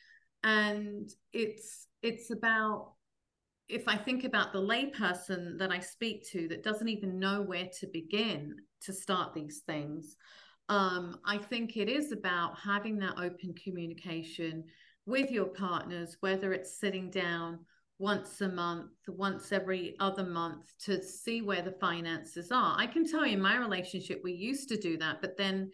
And 0.49 1.11
it's 1.35 1.89
it's 2.03 2.31
about 2.31 2.93
if 3.69 3.87
I 3.87 3.97
think 3.97 4.25
about 4.25 4.55
the 4.55 4.63
layperson 4.63 5.59
that 5.59 5.71
I 5.71 5.79
speak 5.79 6.27
to 6.31 6.49
that 6.49 6.63
doesn't 6.65 6.89
even 6.89 7.19
know 7.19 7.43
where 7.43 7.69
to 7.81 7.87
begin 7.87 8.57
to 8.81 8.95
start 8.95 9.35
these 9.35 9.61
things, 9.67 10.17
um, 10.71 11.19
I 11.27 11.37
think 11.37 11.77
it 11.77 11.91
is 11.91 12.13
about 12.13 12.59
having 12.59 12.97
that 13.01 13.19
open 13.19 13.55
communication 13.63 14.65
with 15.05 15.31
your 15.31 15.49
partners, 15.49 16.17
whether 16.21 16.55
it's 16.55 16.81
sitting 16.81 17.11
down 17.11 17.59
once 17.99 18.41
a 18.41 18.49
month, 18.49 18.93
once 19.07 19.53
every 19.53 19.97
other 20.01 20.25
month 20.25 20.73
to 20.87 21.03
see 21.03 21.43
where 21.43 21.63
the 21.63 21.77
finances 21.79 22.51
are. 22.51 22.75
I 22.79 22.87
can 22.87 23.07
tell 23.07 23.27
you 23.27 23.35
in 23.35 23.43
my 23.43 23.59
relationship, 23.59 24.23
we 24.25 24.33
used 24.33 24.71
to 24.71 24.79
do 24.79 24.97
that, 24.97 25.21
but 25.21 25.37
then 25.37 25.71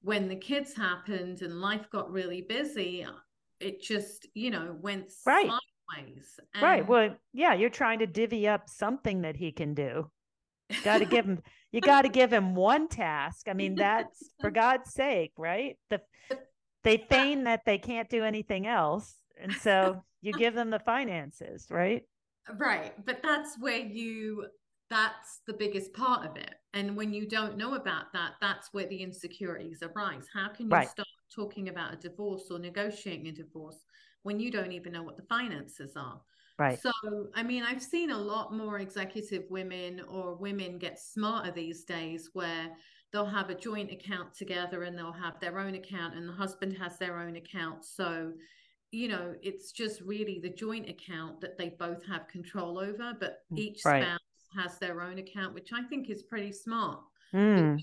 when 0.00 0.26
the 0.26 0.36
kids 0.36 0.74
happened 0.74 1.42
and 1.42 1.60
life 1.60 1.88
got 1.92 2.10
really 2.10 2.42
busy, 2.42 3.06
it 3.60 3.82
just, 3.82 4.26
you 4.34 4.50
know, 4.50 4.76
went 4.80 5.12
right. 5.24 5.50
sideways. 5.88 6.40
And... 6.54 6.62
right. 6.62 6.86
Well, 6.86 7.16
yeah, 7.32 7.54
you're 7.54 7.70
trying 7.70 8.00
to 8.00 8.06
divvy 8.06 8.48
up 8.48 8.68
something 8.68 9.22
that 9.22 9.36
he 9.36 9.52
can 9.52 9.74
do. 9.74 10.10
Got 10.82 10.98
to 10.98 11.04
give 11.04 11.24
him, 11.26 11.42
you 11.72 11.80
got 11.80 12.02
to 12.02 12.08
give 12.08 12.32
him 12.32 12.54
one 12.54 12.88
task. 12.88 13.48
I 13.48 13.52
mean, 13.52 13.74
that's 13.74 14.32
for 14.40 14.50
God's 14.52 14.92
sake, 14.92 15.32
right? 15.36 15.76
The, 15.90 16.00
they 16.82 16.98
feign 16.98 17.44
that 17.44 17.62
they 17.66 17.78
can't 17.78 18.08
do 18.08 18.24
anything 18.24 18.66
else. 18.66 19.14
And 19.40 19.52
so 19.52 20.02
you 20.22 20.32
give 20.32 20.54
them 20.54 20.70
the 20.70 20.78
finances, 20.78 21.66
right? 21.70 22.02
Right. 22.56 22.92
But 23.04 23.22
that's 23.22 23.58
where 23.58 23.78
you 23.78 24.46
that's 24.88 25.40
the 25.46 25.52
biggest 25.52 25.92
part 25.92 26.24
of 26.24 26.36
it. 26.36 26.54
And 26.74 26.96
when 26.96 27.12
you 27.12 27.28
don't 27.28 27.56
know 27.56 27.74
about 27.74 28.12
that, 28.12 28.34
that's 28.40 28.72
where 28.72 28.86
the 28.86 29.02
insecurities 29.02 29.82
arise. 29.82 30.26
How 30.32 30.48
can 30.48 30.66
you 30.66 30.72
right. 30.72 30.88
start 30.88 31.08
talking 31.34 31.68
about 31.68 31.94
a 31.94 31.96
divorce 31.96 32.48
or 32.50 32.58
negotiating 32.58 33.28
a 33.28 33.32
divorce 33.32 33.78
when 34.22 34.40
you 34.40 34.50
don't 34.50 34.72
even 34.72 34.92
know 34.92 35.02
what 35.02 35.16
the 35.16 35.22
finances 35.24 35.92
are? 35.96 36.20
Right. 36.58 36.78
So, 36.78 36.90
I 37.34 37.42
mean, 37.42 37.62
I've 37.62 37.82
seen 37.82 38.10
a 38.10 38.18
lot 38.18 38.54
more 38.54 38.78
executive 38.78 39.44
women 39.50 40.00
or 40.08 40.34
women 40.34 40.78
get 40.78 40.98
smarter 40.98 41.52
these 41.52 41.84
days 41.84 42.30
where 42.32 42.70
they'll 43.12 43.26
have 43.26 43.50
a 43.50 43.54
joint 43.54 43.92
account 43.92 44.34
together 44.34 44.84
and 44.84 44.96
they'll 44.96 45.12
have 45.12 45.38
their 45.38 45.58
own 45.58 45.74
account 45.74 46.14
and 46.14 46.28
the 46.28 46.32
husband 46.32 46.76
has 46.78 46.98
their 46.98 47.18
own 47.18 47.36
account. 47.36 47.84
So 47.84 48.32
you 48.92 49.08
know, 49.08 49.34
it's 49.42 49.72
just 49.72 50.00
really 50.00 50.38
the 50.38 50.48
joint 50.48 50.88
account 50.88 51.40
that 51.40 51.58
they 51.58 51.70
both 51.70 52.04
have 52.06 52.28
control 52.28 52.78
over, 52.78 53.12
but 53.18 53.42
mm, 53.52 53.58
each 53.58 53.82
right. 53.84 54.02
spouse 54.02 54.18
has 54.56 54.78
their 54.78 55.02
own 55.02 55.18
account, 55.18 55.54
which 55.54 55.70
I 55.72 55.82
think 55.82 56.08
is 56.08 56.22
pretty 56.22 56.52
smart. 56.52 57.00
Mm. 57.34 57.78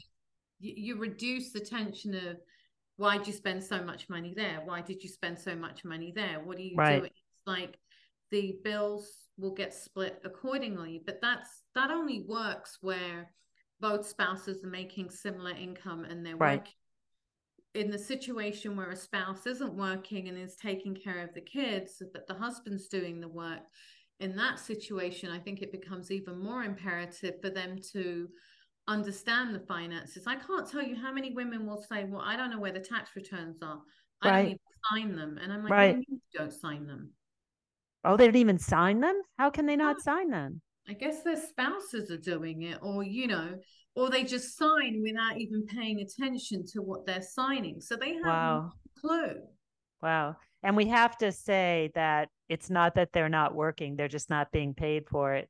You, 0.60 0.74
you 0.76 0.98
reduce 0.98 1.52
the 1.52 1.60
tension 1.60 2.16
of 2.16 2.38
why 2.98 3.18
did 3.18 3.28
you 3.28 3.34
spend 3.34 3.64
so 3.64 3.84
much 3.84 4.10
money 4.10 4.34
there? 4.36 4.62
Why 4.64 4.82
did 4.82 5.04
you 5.04 5.10
spend 5.10 5.40
so 5.40 5.56
much 5.56 5.84
money 5.84 6.12
there? 6.16 6.40
What 6.44 6.58
are 6.58 6.62
you 6.62 6.76
right. 6.76 7.00
doing? 7.00 7.12
It's 7.12 7.48
like 7.48 7.78
the 8.32 8.58
bills 8.64 9.10
will 9.38 9.54
get 9.54 9.74
split 9.74 10.22
accordingly, 10.24 11.02
but 11.06 11.20
that's 11.22 11.64
that 11.76 11.92
only 11.92 12.26
works 12.28 12.78
where 12.82 13.32
both 13.80 14.08
spouses 14.08 14.64
are 14.64 14.70
making 14.70 15.10
similar 15.10 15.52
income 15.52 16.06
and 16.06 16.26
they're 16.26 16.38
right. 16.38 16.60
working 16.60 16.74
in 17.74 17.90
the 17.90 17.98
situation 17.98 18.76
where 18.76 18.92
a 18.92 18.96
spouse 18.96 19.48
isn't 19.48 19.74
working 19.74 20.30
and 20.30 20.38
is 20.38 20.56
taking 20.56 20.96
care 20.96 21.24
of 21.24 21.34
the 21.34 21.42
kids, 21.42 22.02
but 22.14 22.28
the 22.28 22.34
husband's 22.34 22.88
doing 22.88 23.20
the 23.20 23.28
work, 23.28 23.62
in 24.20 24.36
that 24.36 24.60
situation, 24.60 25.32
I 25.32 25.40
think 25.40 25.62
it 25.62 25.72
becomes 25.72 26.12
even 26.12 26.38
more 26.38 26.64
imperative 26.64 27.42
for 27.42 27.50
them 27.50 27.78
to 27.94 28.30
understand 28.88 29.56
the 29.56 29.60
finances. 29.60 30.24
I 30.28 30.36
can't 30.36 30.70
tell 30.70 30.84
you 30.84 30.96
how 30.96 31.12
many 31.12 31.34
women 31.34 31.66
will 31.66 31.82
say, 31.82 32.06
Well, 32.06 32.22
I 32.22 32.36
don't 32.36 32.52
know 32.52 32.60
where 32.60 32.72
the 32.72 32.80
tax 32.80 33.12
returns 33.16 33.58
are. 33.62 33.80
I 34.22 34.30
right. 34.30 34.36
don't 34.36 34.46
even 34.46 34.60
sign 34.92 35.16
them. 35.16 35.40
And 35.42 35.52
I'm 35.52 35.64
like, 35.64 35.72
right. 35.72 35.98
you 36.08 36.20
don't 36.34 36.54
sign 36.54 36.88
them? 36.88 37.12
Oh, 38.06 38.18
they 38.18 38.26
don't 38.26 38.36
even 38.36 38.60
sign 38.60 39.00
them? 39.00 39.22
How 39.38 39.50
can 39.50 39.66
they 39.66 39.76
not 39.76 40.02
sign 40.02 40.30
them? 40.30 40.62
I 40.88 40.94
guess 40.94 41.24
their 41.24 41.38
spouses 41.38 42.12
are 42.12 42.18
doing 42.18 42.64
it, 42.64 42.78
or 42.82 43.04
you 43.04 43.28
know, 43.28 43.56
or 43.96 44.10
they 44.10 44.24
just 44.24 44.58
sign 44.58 45.02
without 45.02 45.40
even 45.40 45.66
paying 45.66 46.02
attention 46.02 46.66
to 46.74 46.82
what 46.82 47.06
they're 47.06 47.22
signing. 47.22 47.80
So 47.80 47.96
they 47.96 48.14
have 48.16 48.26
wow. 48.26 48.60
no 48.60 48.72
clue. 49.00 49.36
Wow. 50.02 50.36
And 50.64 50.76
we 50.76 50.88
have 50.88 51.18
to 51.18 51.32
say 51.32 51.92
that 51.96 52.30
it's 52.50 52.70
not 52.70 52.96
that 52.96 53.14
they're 53.14 53.30
not 53.30 53.56
working, 53.56 53.96
they're 53.96 54.08
just 54.08 54.30
not 54.30 54.52
being 54.52 54.74
paid 54.74 55.08
for 55.08 55.34
it. 55.34 55.50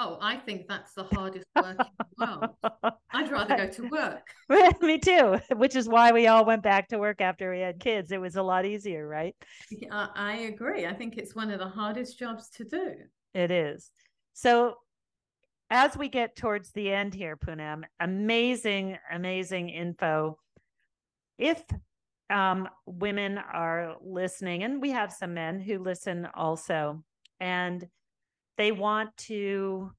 Oh, 0.00 0.16
I 0.20 0.36
think 0.36 0.68
that's 0.68 0.92
the 0.92 1.02
hardest 1.02 1.44
work 1.56 1.76
in 1.80 1.86
the 1.98 2.26
world. 2.26 2.94
I'd 3.10 3.32
rather 3.32 3.56
go 3.56 3.66
to 3.66 3.88
work. 3.88 4.22
Me 4.80 4.96
too, 4.96 5.40
which 5.56 5.74
is 5.74 5.88
why 5.88 6.12
we 6.12 6.28
all 6.28 6.44
went 6.44 6.62
back 6.62 6.86
to 6.90 6.98
work 6.98 7.20
after 7.20 7.50
we 7.50 7.58
had 7.58 7.80
kids. 7.80 8.12
It 8.12 8.20
was 8.20 8.36
a 8.36 8.42
lot 8.42 8.64
easier, 8.64 9.08
right? 9.08 9.34
Yeah, 9.72 10.06
I 10.14 10.36
agree. 10.36 10.86
I 10.86 10.94
think 10.94 11.16
it's 11.16 11.34
one 11.34 11.50
of 11.50 11.58
the 11.58 11.66
hardest 11.66 12.16
jobs 12.16 12.48
to 12.50 12.64
do. 12.64 12.92
It 13.34 13.50
is. 13.50 13.90
So 14.34 14.76
as 15.68 15.96
we 15.96 16.08
get 16.08 16.36
towards 16.36 16.70
the 16.70 16.92
end 16.92 17.12
here, 17.12 17.36
Poonam, 17.36 17.82
amazing, 17.98 18.98
amazing 19.12 19.68
info. 19.68 20.38
If 21.38 21.60
um, 22.30 22.68
women 22.86 23.38
are 23.38 23.96
listening, 24.00 24.62
and 24.62 24.80
we 24.80 24.92
have 24.92 25.12
some 25.12 25.34
men 25.34 25.58
who 25.58 25.80
listen 25.80 26.28
also, 26.34 27.02
and 27.40 27.84
they 28.58 28.72
want 28.72 29.16
to 29.16 29.90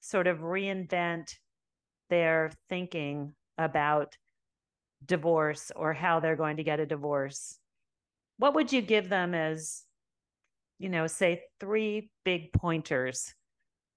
sort 0.00 0.26
of 0.26 0.38
reinvent 0.38 1.34
their 2.10 2.52
thinking 2.68 3.34
about 3.56 4.16
divorce 5.04 5.72
or 5.74 5.92
how 5.92 6.20
they're 6.20 6.36
going 6.36 6.58
to 6.58 6.64
get 6.64 6.80
a 6.80 6.86
divorce, 6.86 7.58
what 8.38 8.54
would 8.54 8.72
you 8.72 8.82
give 8.82 9.08
them 9.08 9.34
as, 9.34 9.82
you 10.78 10.88
know, 10.88 11.06
say 11.06 11.42
three 11.60 12.10
big 12.24 12.52
pointers 12.52 13.34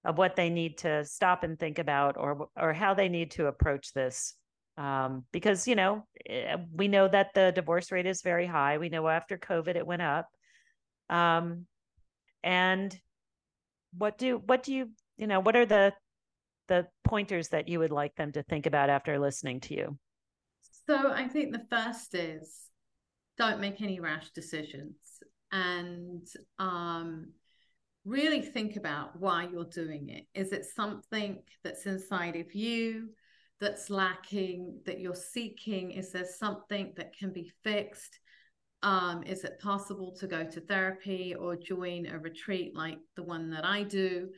of 0.04 0.18
what 0.18 0.34
they 0.34 0.50
need 0.50 0.78
to 0.78 1.04
stop 1.04 1.44
and 1.44 1.58
think 1.58 1.78
about 1.78 2.16
or 2.16 2.48
or 2.56 2.72
how 2.72 2.92
they 2.92 3.08
need 3.08 3.30
to 3.32 3.46
approach 3.46 3.92
this? 3.92 4.34
Um, 4.78 5.26
because 5.32 5.68
you 5.68 5.76
know 5.76 6.06
eh, 6.26 6.56
we 6.72 6.88
know 6.88 7.06
that 7.06 7.34
the 7.34 7.52
divorce 7.54 7.92
rate 7.92 8.06
is 8.06 8.22
very 8.22 8.46
high. 8.46 8.78
We 8.78 8.88
know 8.88 9.06
after 9.06 9.36
covid 9.38 9.76
it 9.76 9.86
went 9.86 10.02
up. 10.02 10.28
Um, 11.08 11.66
and 12.42 12.98
what 13.96 14.18
do 14.18 14.42
what 14.46 14.62
do 14.62 14.74
you 14.74 14.90
you 15.16 15.26
know 15.26 15.40
what 15.40 15.56
are 15.56 15.66
the 15.66 15.92
the 16.68 16.86
pointers 17.04 17.48
that 17.48 17.68
you 17.68 17.78
would 17.78 17.90
like 17.90 18.14
them 18.16 18.32
to 18.32 18.42
think 18.44 18.66
about 18.66 18.88
after 18.88 19.18
listening 19.18 19.60
to 19.60 19.74
you 19.74 19.98
so 20.86 21.12
i 21.12 21.26
think 21.28 21.52
the 21.52 21.66
first 21.70 22.14
is 22.14 22.62
don't 23.36 23.60
make 23.60 23.80
any 23.80 24.00
rash 24.00 24.30
decisions 24.30 24.96
and 25.50 26.26
um 26.58 27.26
really 28.04 28.42
think 28.42 28.76
about 28.76 29.18
why 29.18 29.48
you're 29.50 29.64
doing 29.64 30.08
it. 30.08 30.26
Is 30.34 30.52
it 30.52 30.64
something 30.64 31.42
that's 31.62 31.86
inside 31.86 32.36
of 32.36 32.54
you 32.54 33.10
that's 33.60 33.90
lacking, 33.90 34.80
that 34.86 35.00
you're 35.00 35.14
seeking? 35.14 35.92
Is 35.92 36.10
there 36.10 36.26
something 36.26 36.92
that 36.96 37.16
can 37.16 37.32
be 37.32 37.52
fixed? 37.62 38.18
Um, 38.82 39.22
is 39.22 39.44
it 39.44 39.60
possible 39.60 40.14
to 40.18 40.26
go 40.26 40.44
to 40.44 40.60
therapy 40.60 41.34
or 41.34 41.56
join 41.56 42.06
a 42.06 42.18
retreat 42.18 42.74
like 42.74 42.98
the 43.16 43.22
one 43.22 43.50
that 43.50 43.64
I 43.64 43.84
do? 43.84 44.30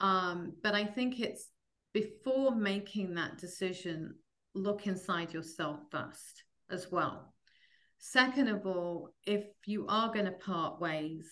Um, 0.00 0.54
but 0.62 0.74
I 0.74 0.84
think 0.84 1.20
it's 1.20 1.48
before 1.92 2.54
making 2.54 3.14
that 3.14 3.38
decision, 3.38 4.14
look 4.54 4.86
inside 4.86 5.32
yourself 5.32 5.80
first 5.90 6.44
as 6.70 6.90
well. 6.90 7.34
Second 7.98 8.48
of 8.48 8.66
all, 8.66 9.10
if 9.24 9.44
you 9.66 9.86
are 9.88 10.12
going 10.12 10.26
to 10.26 10.32
part 10.32 10.80
ways, 10.80 11.30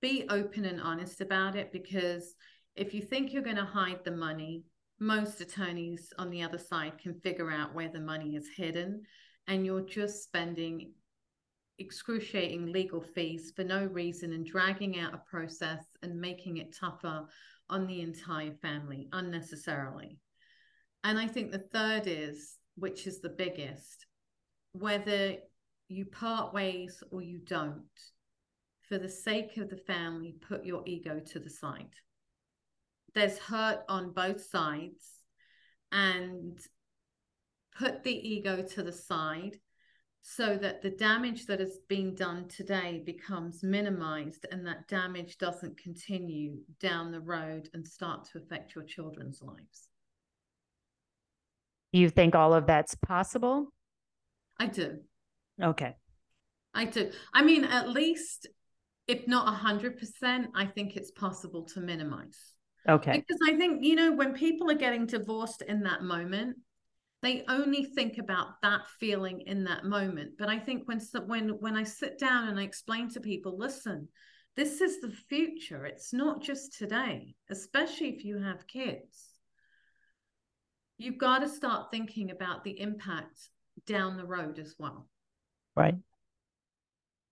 be 0.00 0.26
open 0.28 0.64
and 0.64 0.80
honest 0.80 1.20
about 1.20 1.56
it 1.56 1.72
because 1.72 2.34
if 2.76 2.94
you 2.94 3.02
think 3.02 3.32
you're 3.32 3.42
going 3.42 3.56
to 3.56 3.64
hide 3.64 4.00
the 4.04 4.10
money, 4.10 4.64
most 5.00 5.40
attorneys 5.40 6.12
on 6.18 6.30
the 6.30 6.42
other 6.42 6.58
side 6.58 6.98
can 6.98 7.20
figure 7.20 7.50
out 7.50 7.74
where 7.74 7.88
the 7.88 8.00
money 8.00 8.36
is 8.36 8.48
hidden, 8.56 9.02
and 9.46 9.66
you're 9.66 9.84
just 9.84 10.24
spending 10.24 10.92
excruciating 11.78 12.72
legal 12.72 13.00
fees 13.00 13.52
for 13.54 13.64
no 13.64 13.84
reason 13.86 14.32
and 14.32 14.46
dragging 14.46 14.98
out 14.98 15.14
a 15.14 15.18
process 15.18 15.84
and 16.02 16.20
making 16.20 16.58
it 16.58 16.76
tougher 16.78 17.26
on 17.68 17.86
the 17.86 18.00
entire 18.00 18.52
family 18.62 19.08
unnecessarily. 19.12 20.18
And 21.02 21.18
I 21.18 21.26
think 21.26 21.50
the 21.50 21.58
third 21.58 22.04
is, 22.06 22.56
which 22.76 23.06
is 23.06 23.20
the 23.20 23.28
biggest, 23.28 24.06
whether 24.72 25.36
you 25.88 26.06
part 26.06 26.54
ways 26.54 27.02
or 27.10 27.22
you 27.22 27.38
don't, 27.38 27.82
for 28.88 28.98
the 28.98 29.08
sake 29.08 29.56
of 29.56 29.70
the 29.70 29.76
family, 29.76 30.34
put 30.46 30.64
your 30.64 30.82
ego 30.86 31.20
to 31.32 31.38
the 31.38 31.50
side. 31.50 31.94
There's 33.14 33.38
hurt 33.38 33.80
on 33.88 34.12
both 34.12 34.44
sides, 34.44 35.14
and 35.92 36.58
put 37.78 38.02
the 38.02 38.28
ego 38.28 38.62
to 38.62 38.82
the 38.82 38.92
side 38.92 39.56
so 40.26 40.56
that 40.56 40.80
the 40.80 40.88
damage 40.88 41.44
that 41.44 41.60
has 41.60 41.80
been 41.86 42.14
done 42.14 42.48
today 42.48 43.02
becomes 43.04 43.62
minimized 43.62 44.46
and 44.50 44.66
that 44.66 44.88
damage 44.88 45.36
doesn't 45.36 45.76
continue 45.76 46.56
down 46.80 47.12
the 47.12 47.20
road 47.20 47.68
and 47.74 47.86
start 47.86 48.24
to 48.24 48.38
affect 48.38 48.74
your 48.74 48.84
children's 48.84 49.42
lives. 49.42 49.88
You 51.92 52.08
think 52.08 52.34
all 52.34 52.54
of 52.54 52.66
that's 52.66 52.94
possible? 53.06 53.68
I 54.58 54.68
do. 54.68 55.00
Okay. 55.62 55.94
I 56.72 56.86
do. 56.86 57.10
I 57.34 57.44
mean, 57.44 57.64
at 57.64 57.90
least, 57.90 58.48
if 59.06 59.28
not 59.28 59.54
100%, 59.62 60.46
I 60.54 60.64
think 60.64 60.96
it's 60.96 61.10
possible 61.10 61.64
to 61.74 61.80
minimize. 61.80 62.38
Okay. 62.88 63.12
Because 63.12 63.40
I 63.46 63.58
think, 63.58 63.84
you 63.84 63.94
know, 63.94 64.12
when 64.12 64.32
people 64.32 64.70
are 64.70 64.74
getting 64.74 65.04
divorced 65.04 65.60
in 65.60 65.82
that 65.82 66.02
moment, 66.02 66.56
they 67.24 67.42
only 67.48 67.84
think 67.84 68.18
about 68.18 68.60
that 68.62 68.82
feeling 69.00 69.40
in 69.46 69.64
that 69.64 69.84
moment. 69.84 70.32
But 70.38 70.48
i 70.48 70.58
think 70.58 70.86
when 70.86 71.00
when 71.26 71.48
when 71.60 71.76
i 71.76 71.82
sit 71.82 72.18
down 72.18 72.48
and 72.48 72.58
i 72.58 72.62
explain 72.62 73.08
to 73.10 73.20
people 73.20 73.58
listen 73.58 74.08
this 74.56 74.80
is 74.80 75.00
the 75.00 75.10
future. 75.10 75.84
It's 75.84 76.12
not 76.12 76.40
just 76.42 76.78
today 76.78 77.34
especially 77.50 78.10
if 78.10 78.24
you 78.24 78.38
have 78.38 78.66
kids. 78.66 79.30
You've 80.98 81.18
got 81.18 81.40
to 81.40 81.48
start 81.48 81.90
thinking 81.90 82.30
about 82.30 82.62
the 82.62 82.78
impact 82.80 83.50
down 83.84 84.16
the 84.16 84.24
road 84.24 84.60
as 84.60 84.76
well. 84.78 85.08
Right. 85.74 85.96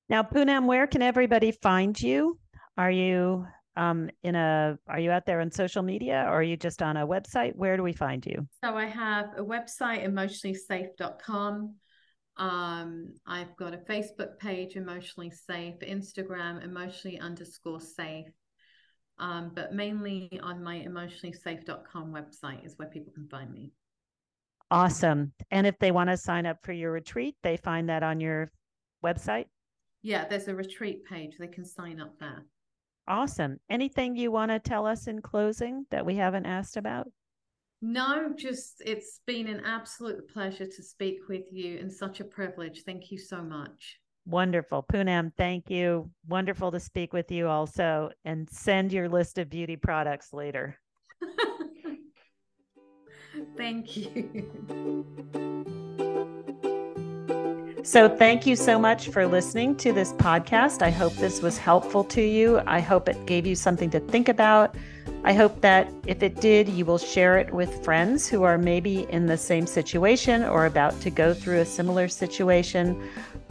Now 0.09 0.23
poonam 0.23 0.67
where 0.67 0.87
can 0.87 1.03
everybody 1.03 1.53
find 1.53 2.01
you? 2.01 2.39
Are 2.77 2.91
you 2.91 3.47
um, 3.77 4.11
in 4.23 4.35
a 4.35 4.79
are 4.87 4.99
you 4.99 5.11
out 5.11 5.27
there 5.27 5.41
on 5.41 5.51
social 5.51 5.83
media 5.83 6.25
or 6.27 6.41
are 6.41 6.43
you 6.43 6.57
just 6.57 6.83
on 6.83 6.97
a 6.97 7.07
website? 7.07 7.57
Where 7.57 7.77
do 7.77 7.83
we 7.83 7.93
find 7.93 8.25
you? 8.25 8.47
So 8.63 8.77
i 8.77 8.87
have 8.87 9.27
a 9.37 9.43
website 9.43 10.07
emotionallysafe.com 10.07 11.75
um, 12.39 13.15
i've 13.27 13.55
got 13.57 13.75
a 13.75 13.77
facebook 13.77 14.39
page 14.39 14.77
emotionally 14.77 15.31
safe 15.31 15.75
instagram 15.81 16.65
emotionally 16.65 17.19
underscore 17.19 17.81
safe. 17.81 18.27
Um, 19.19 19.53
but 19.55 19.73
mainly 19.73 20.41
on 20.43 20.63
my 20.63 20.79
emotionallysafe.com 20.79 22.13
website 22.13 22.67
is 22.67 22.75
where 22.77 22.89
people 22.89 23.13
can 23.13 23.29
find 23.29 23.53
me. 23.53 23.73
Awesome. 24.71 25.33
And 25.51 25.67
if 25.67 25.79
they 25.79 25.93
want 25.93 26.09
to 26.09 26.17
sign 26.17 26.47
up 26.47 26.59
for 26.63 26.73
your 26.73 26.93
retreat 26.93 27.37
they 27.43 27.57
find 27.57 27.89
that 27.89 28.03
on 28.03 28.21
your 28.21 28.51
website? 29.03 29.47
Yeah 30.03 30.27
there's 30.29 30.49
a 30.49 30.55
retreat 30.55 31.07
page. 31.07 31.37
They 31.39 31.49
can 31.49 31.65
sign 31.65 32.01
up 32.01 32.19
there 32.19 32.45
Awesome. 33.09 33.59
Anything 33.69 34.17
you 34.17 34.31
want 34.31 34.51
to 34.51 34.59
tell 34.59 34.87
us 34.87 35.07
in 35.07 35.21
closing 35.21 35.87
that 35.91 36.07
we 36.07 36.17
haven't 36.17 36.47
asked 36.47 36.77
about? 36.77 37.09
No, 37.81 38.33
just 38.37 38.81
it's 38.87 39.21
been 39.27 39.49
an 39.49 39.63
absolute 39.65 40.29
pleasure 40.33 40.67
to 40.67 40.83
speak 40.83 41.19
with 41.29 41.43
you 41.51 41.79
and 41.79 41.93
such 41.93 42.21
a 42.21 42.25
privilege. 42.25 42.83
Thank 42.87 43.11
you 43.11 43.19
so 43.19 43.43
much. 43.43 43.99
Wonderful. 44.25 44.85
Poonam, 44.85 45.33
thank 45.37 45.69
you. 45.69 46.09
Wonderful 46.29 46.71
to 46.71 46.79
speak 46.79 47.13
with 47.13 47.33
you 47.33 47.49
also. 47.49 48.11
And 48.25 48.49
send 48.49 48.93
your 48.93 49.09
list 49.09 49.37
of 49.39 49.51
beauty 49.51 49.75
products 49.75 50.33
later. 50.33 50.79
thank 53.57 53.97
you. 53.97 55.43
So, 57.85 58.09
thank 58.09 58.47
you 58.47 58.55
so 58.55 58.79
much 58.79 59.09
for 59.09 59.27
listening 59.27 59.75
to 59.79 59.93
this 59.93 60.13
podcast. 60.13 60.83
I 60.83 60.91
hope 60.91 61.15
this 61.15 61.43
was 61.43 61.59
helpful 61.59 62.05
to 62.05 62.23
you. 62.23 62.61
I 62.65 62.79
hope 62.79 63.09
it 63.09 63.27
gave 63.27 63.45
you 63.45 63.57
something 63.57 63.91
to 63.91 63.99
think 63.99 64.29
about. 64.29 64.77
I 65.25 65.33
hope 65.33 65.61
that 65.63 65.93
if 66.07 66.23
it 66.23 66.41
did, 66.41 66.69
you 66.69 66.85
will 66.85 66.99
share 66.99 67.39
it 67.39 67.53
with 67.53 67.85
friends 67.85 68.29
who 68.29 68.45
are 68.45 68.57
maybe 68.57 69.09
in 69.11 69.27
the 69.27 69.37
same 69.37 69.67
situation 69.67 70.45
or 70.45 70.67
about 70.67 71.01
to 71.01 71.11
go 71.11 71.35
through 71.35 71.59
a 71.59 71.65
similar 71.65 72.07
situation. 72.07 73.03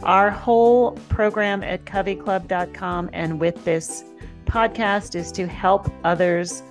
Our 0.02 0.30
whole 0.30 0.92
program 1.10 1.62
at 1.62 1.84
coveyclub.com 1.84 3.10
and 3.12 3.38
with 3.38 3.62
this 3.66 4.02
podcast 4.46 5.14
is 5.14 5.30
to 5.32 5.46
help 5.46 5.92
others 6.04 6.62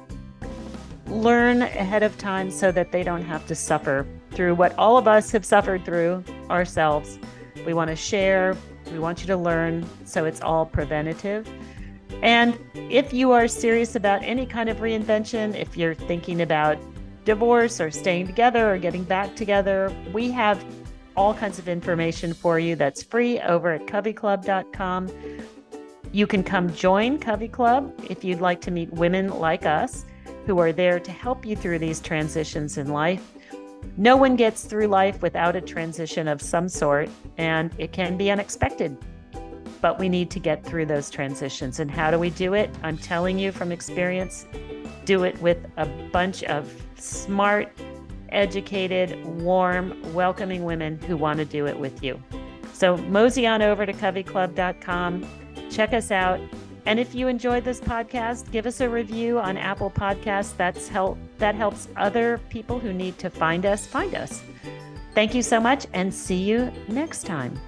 learn 1.05 1.61
ahead 1.61 2.01
of 2.01 2.17
time 2.17 2.49
so 2.49 2.71
that 2.71 2.91
they 2.91 3.03
don't 3.03 3.23
have 3.23 3.45
to 3.45 3.53
suffer 3.53 4.07
through 4.31 4.55
what 4.55 4.73
all 4.79 4.97
of 4.97 5.07
us 5.07 5.29
have 5.31 5.45
suffered 5.45 5.85
through 5.85 6.23
ourselves. 6.49 7.19
We 7.65 7.73
want 7.73 7.89
to 7.89 7.95
share, 7.95 8.55
we 8.91 8.99
want 8.99 9.21
you 9.21 9.27
to 9.27 9.37
learn, 9.37 9.87
so 10.05 10.25
it's 10.25 10.41
all 10.41 10.65
preventative. 10.65 11.47
And 12.21 12.57
if 12.75 13.13
you 13.13 13.31
are 13.31 13.47
serious 13.47 13.95
about 13.95 14.23
any 14.23 14.45
kind 14.45 14.69
of 14.69 14.77
reinvention, 14.77 15.55
if 15.55 15.75
you're 15.75 15.95
thinking 15.95 16.41
about 16.41 16.77
divorce 17.25 17.79
or 17.79 17.91
staying 17.91 18.27
together 18.27 18.73
or 18.73 18.77
getting 18.77 19.03
back 19.03 19.35
together, 19.35 19.95
we 20.13 20.31
have 20.31 20.63
all 21.15 21.33
kinds 21.33 21.59
of 21.59 21.67
information 21.67 22.33
for 22.33 22.59
you 22.59 22.75
that's 22.75 23.03
free 23.03 23.39
over 23.41 23.71
at 23.73 23.85
coveyclub.com. 23.85 25.09
You 26.11 26.27
can 26.27 26.43
come 26.43 26.73
join 26.73 27.19
Covey 27.19 27.47
Club 27.47 27.93
if 28.09 28.23
you'd 28.23 28.41
like 28.41 28.61
to 28.61 28.71
meet 28.71 28.91
women 28.91 29.29
like 29.29 29.65
us 29.65 30.05
who 30.45 30.59
are 30.59 30.71
there 30.71 30.99
to 30.99 31.11
help 31.11 31.45
you 31.45 31.55
through 31.55 31.79
these 31.79 31.99
transitions 31.99 32.77
in 32.77 32.87
life. 32.87 33.31
No 33.97 34.15
one 34.17 34.35
gets 34.35 34.63
through 34.63 34.87
life 34.87 35.21
without 35.21 35.55
a 35.55 35.61
transition 35.61 36.27
of 36.27 36.41
some 36.41 36.69
sort, 36.69 37.09
and 37.37 37.73
it 37.77 37.91
can 37.91 38.17
be 38.17 38.31
unexpected. 38.31 38.97
But 39.81 39.99
we 39.99 40.09
need 40.09 40.29
to 40.31 40.39
get 40.39 40.63
through 40.63 40.85
those 40.85 41.09
transitions. 41.09 41.79
And 41.79 41.89
how 41.89 42.11
do 42.11 42.19
we 42.19 42.29
do 42.29 42.53
it? 42.53 42.69
I'm 42.83 42.97
telling 42.97 43.39
you 43.39 43.51
from 43.51 43.71
experience, 43.71 44.45
do 45.05 45.23
it 45.23 45.39
with 45.41 45.57
a 45.77 45.85
bunch 46.11 46.43
of 46.43 46.71
smart, 46.95 47.71
educated, 48.29 49.25
warm, 49.25 50.13
welcoming 50.13 50.63
women 50.63 50.99
who 51.01 51.17
want 51.17 51.39
to 51.39 51.45
do 51.45 51.65
it 51.65 51.77
with 51.77 52.03
you. 52.03 52.21
So 52.73 52.97
mosey 52.97 53.45
on 53.45 53.61
over 53.61 53.85
to 53.85 53.93
coveyclub.com, 53.93 55.27
check 55.69 55.93
us 55.93 56.11
out, 56.11 56.39
and 56.85 56.99
if 56.99 57.13
you 57.13 57.27
enjoyed 57.27 57.63
this 57.63 57.79
podcast, 57.79 58.51
give 58.51 58.65
us 58.65 58.81
a 58.81 58.89
review 58.89 59.39
on 59.39 59.57
Apple 59.57 59.91
Podcasts. 59.91 60.55
That's 60.57 60.87
help 60.87 61.17
that 61.37 61.55
helps 61.55 61.87
other 61.95 62.39
people 62.49 62.79
who 62.79 62.93
need 62.93 63.17
to 63.19 63.29
find 63.29 63.65
us 63.65 63.85
find 63.85 64.15
us. 64.15 64.41
Thank 65.13 65.35
you 65.35 65.41
so 65.41 65.59
much 65.59 65.87
and 65.93 66.13
see 66.13 66.41
you 66.41 66.71
next 66.87 67.25
time. 67.25 67.59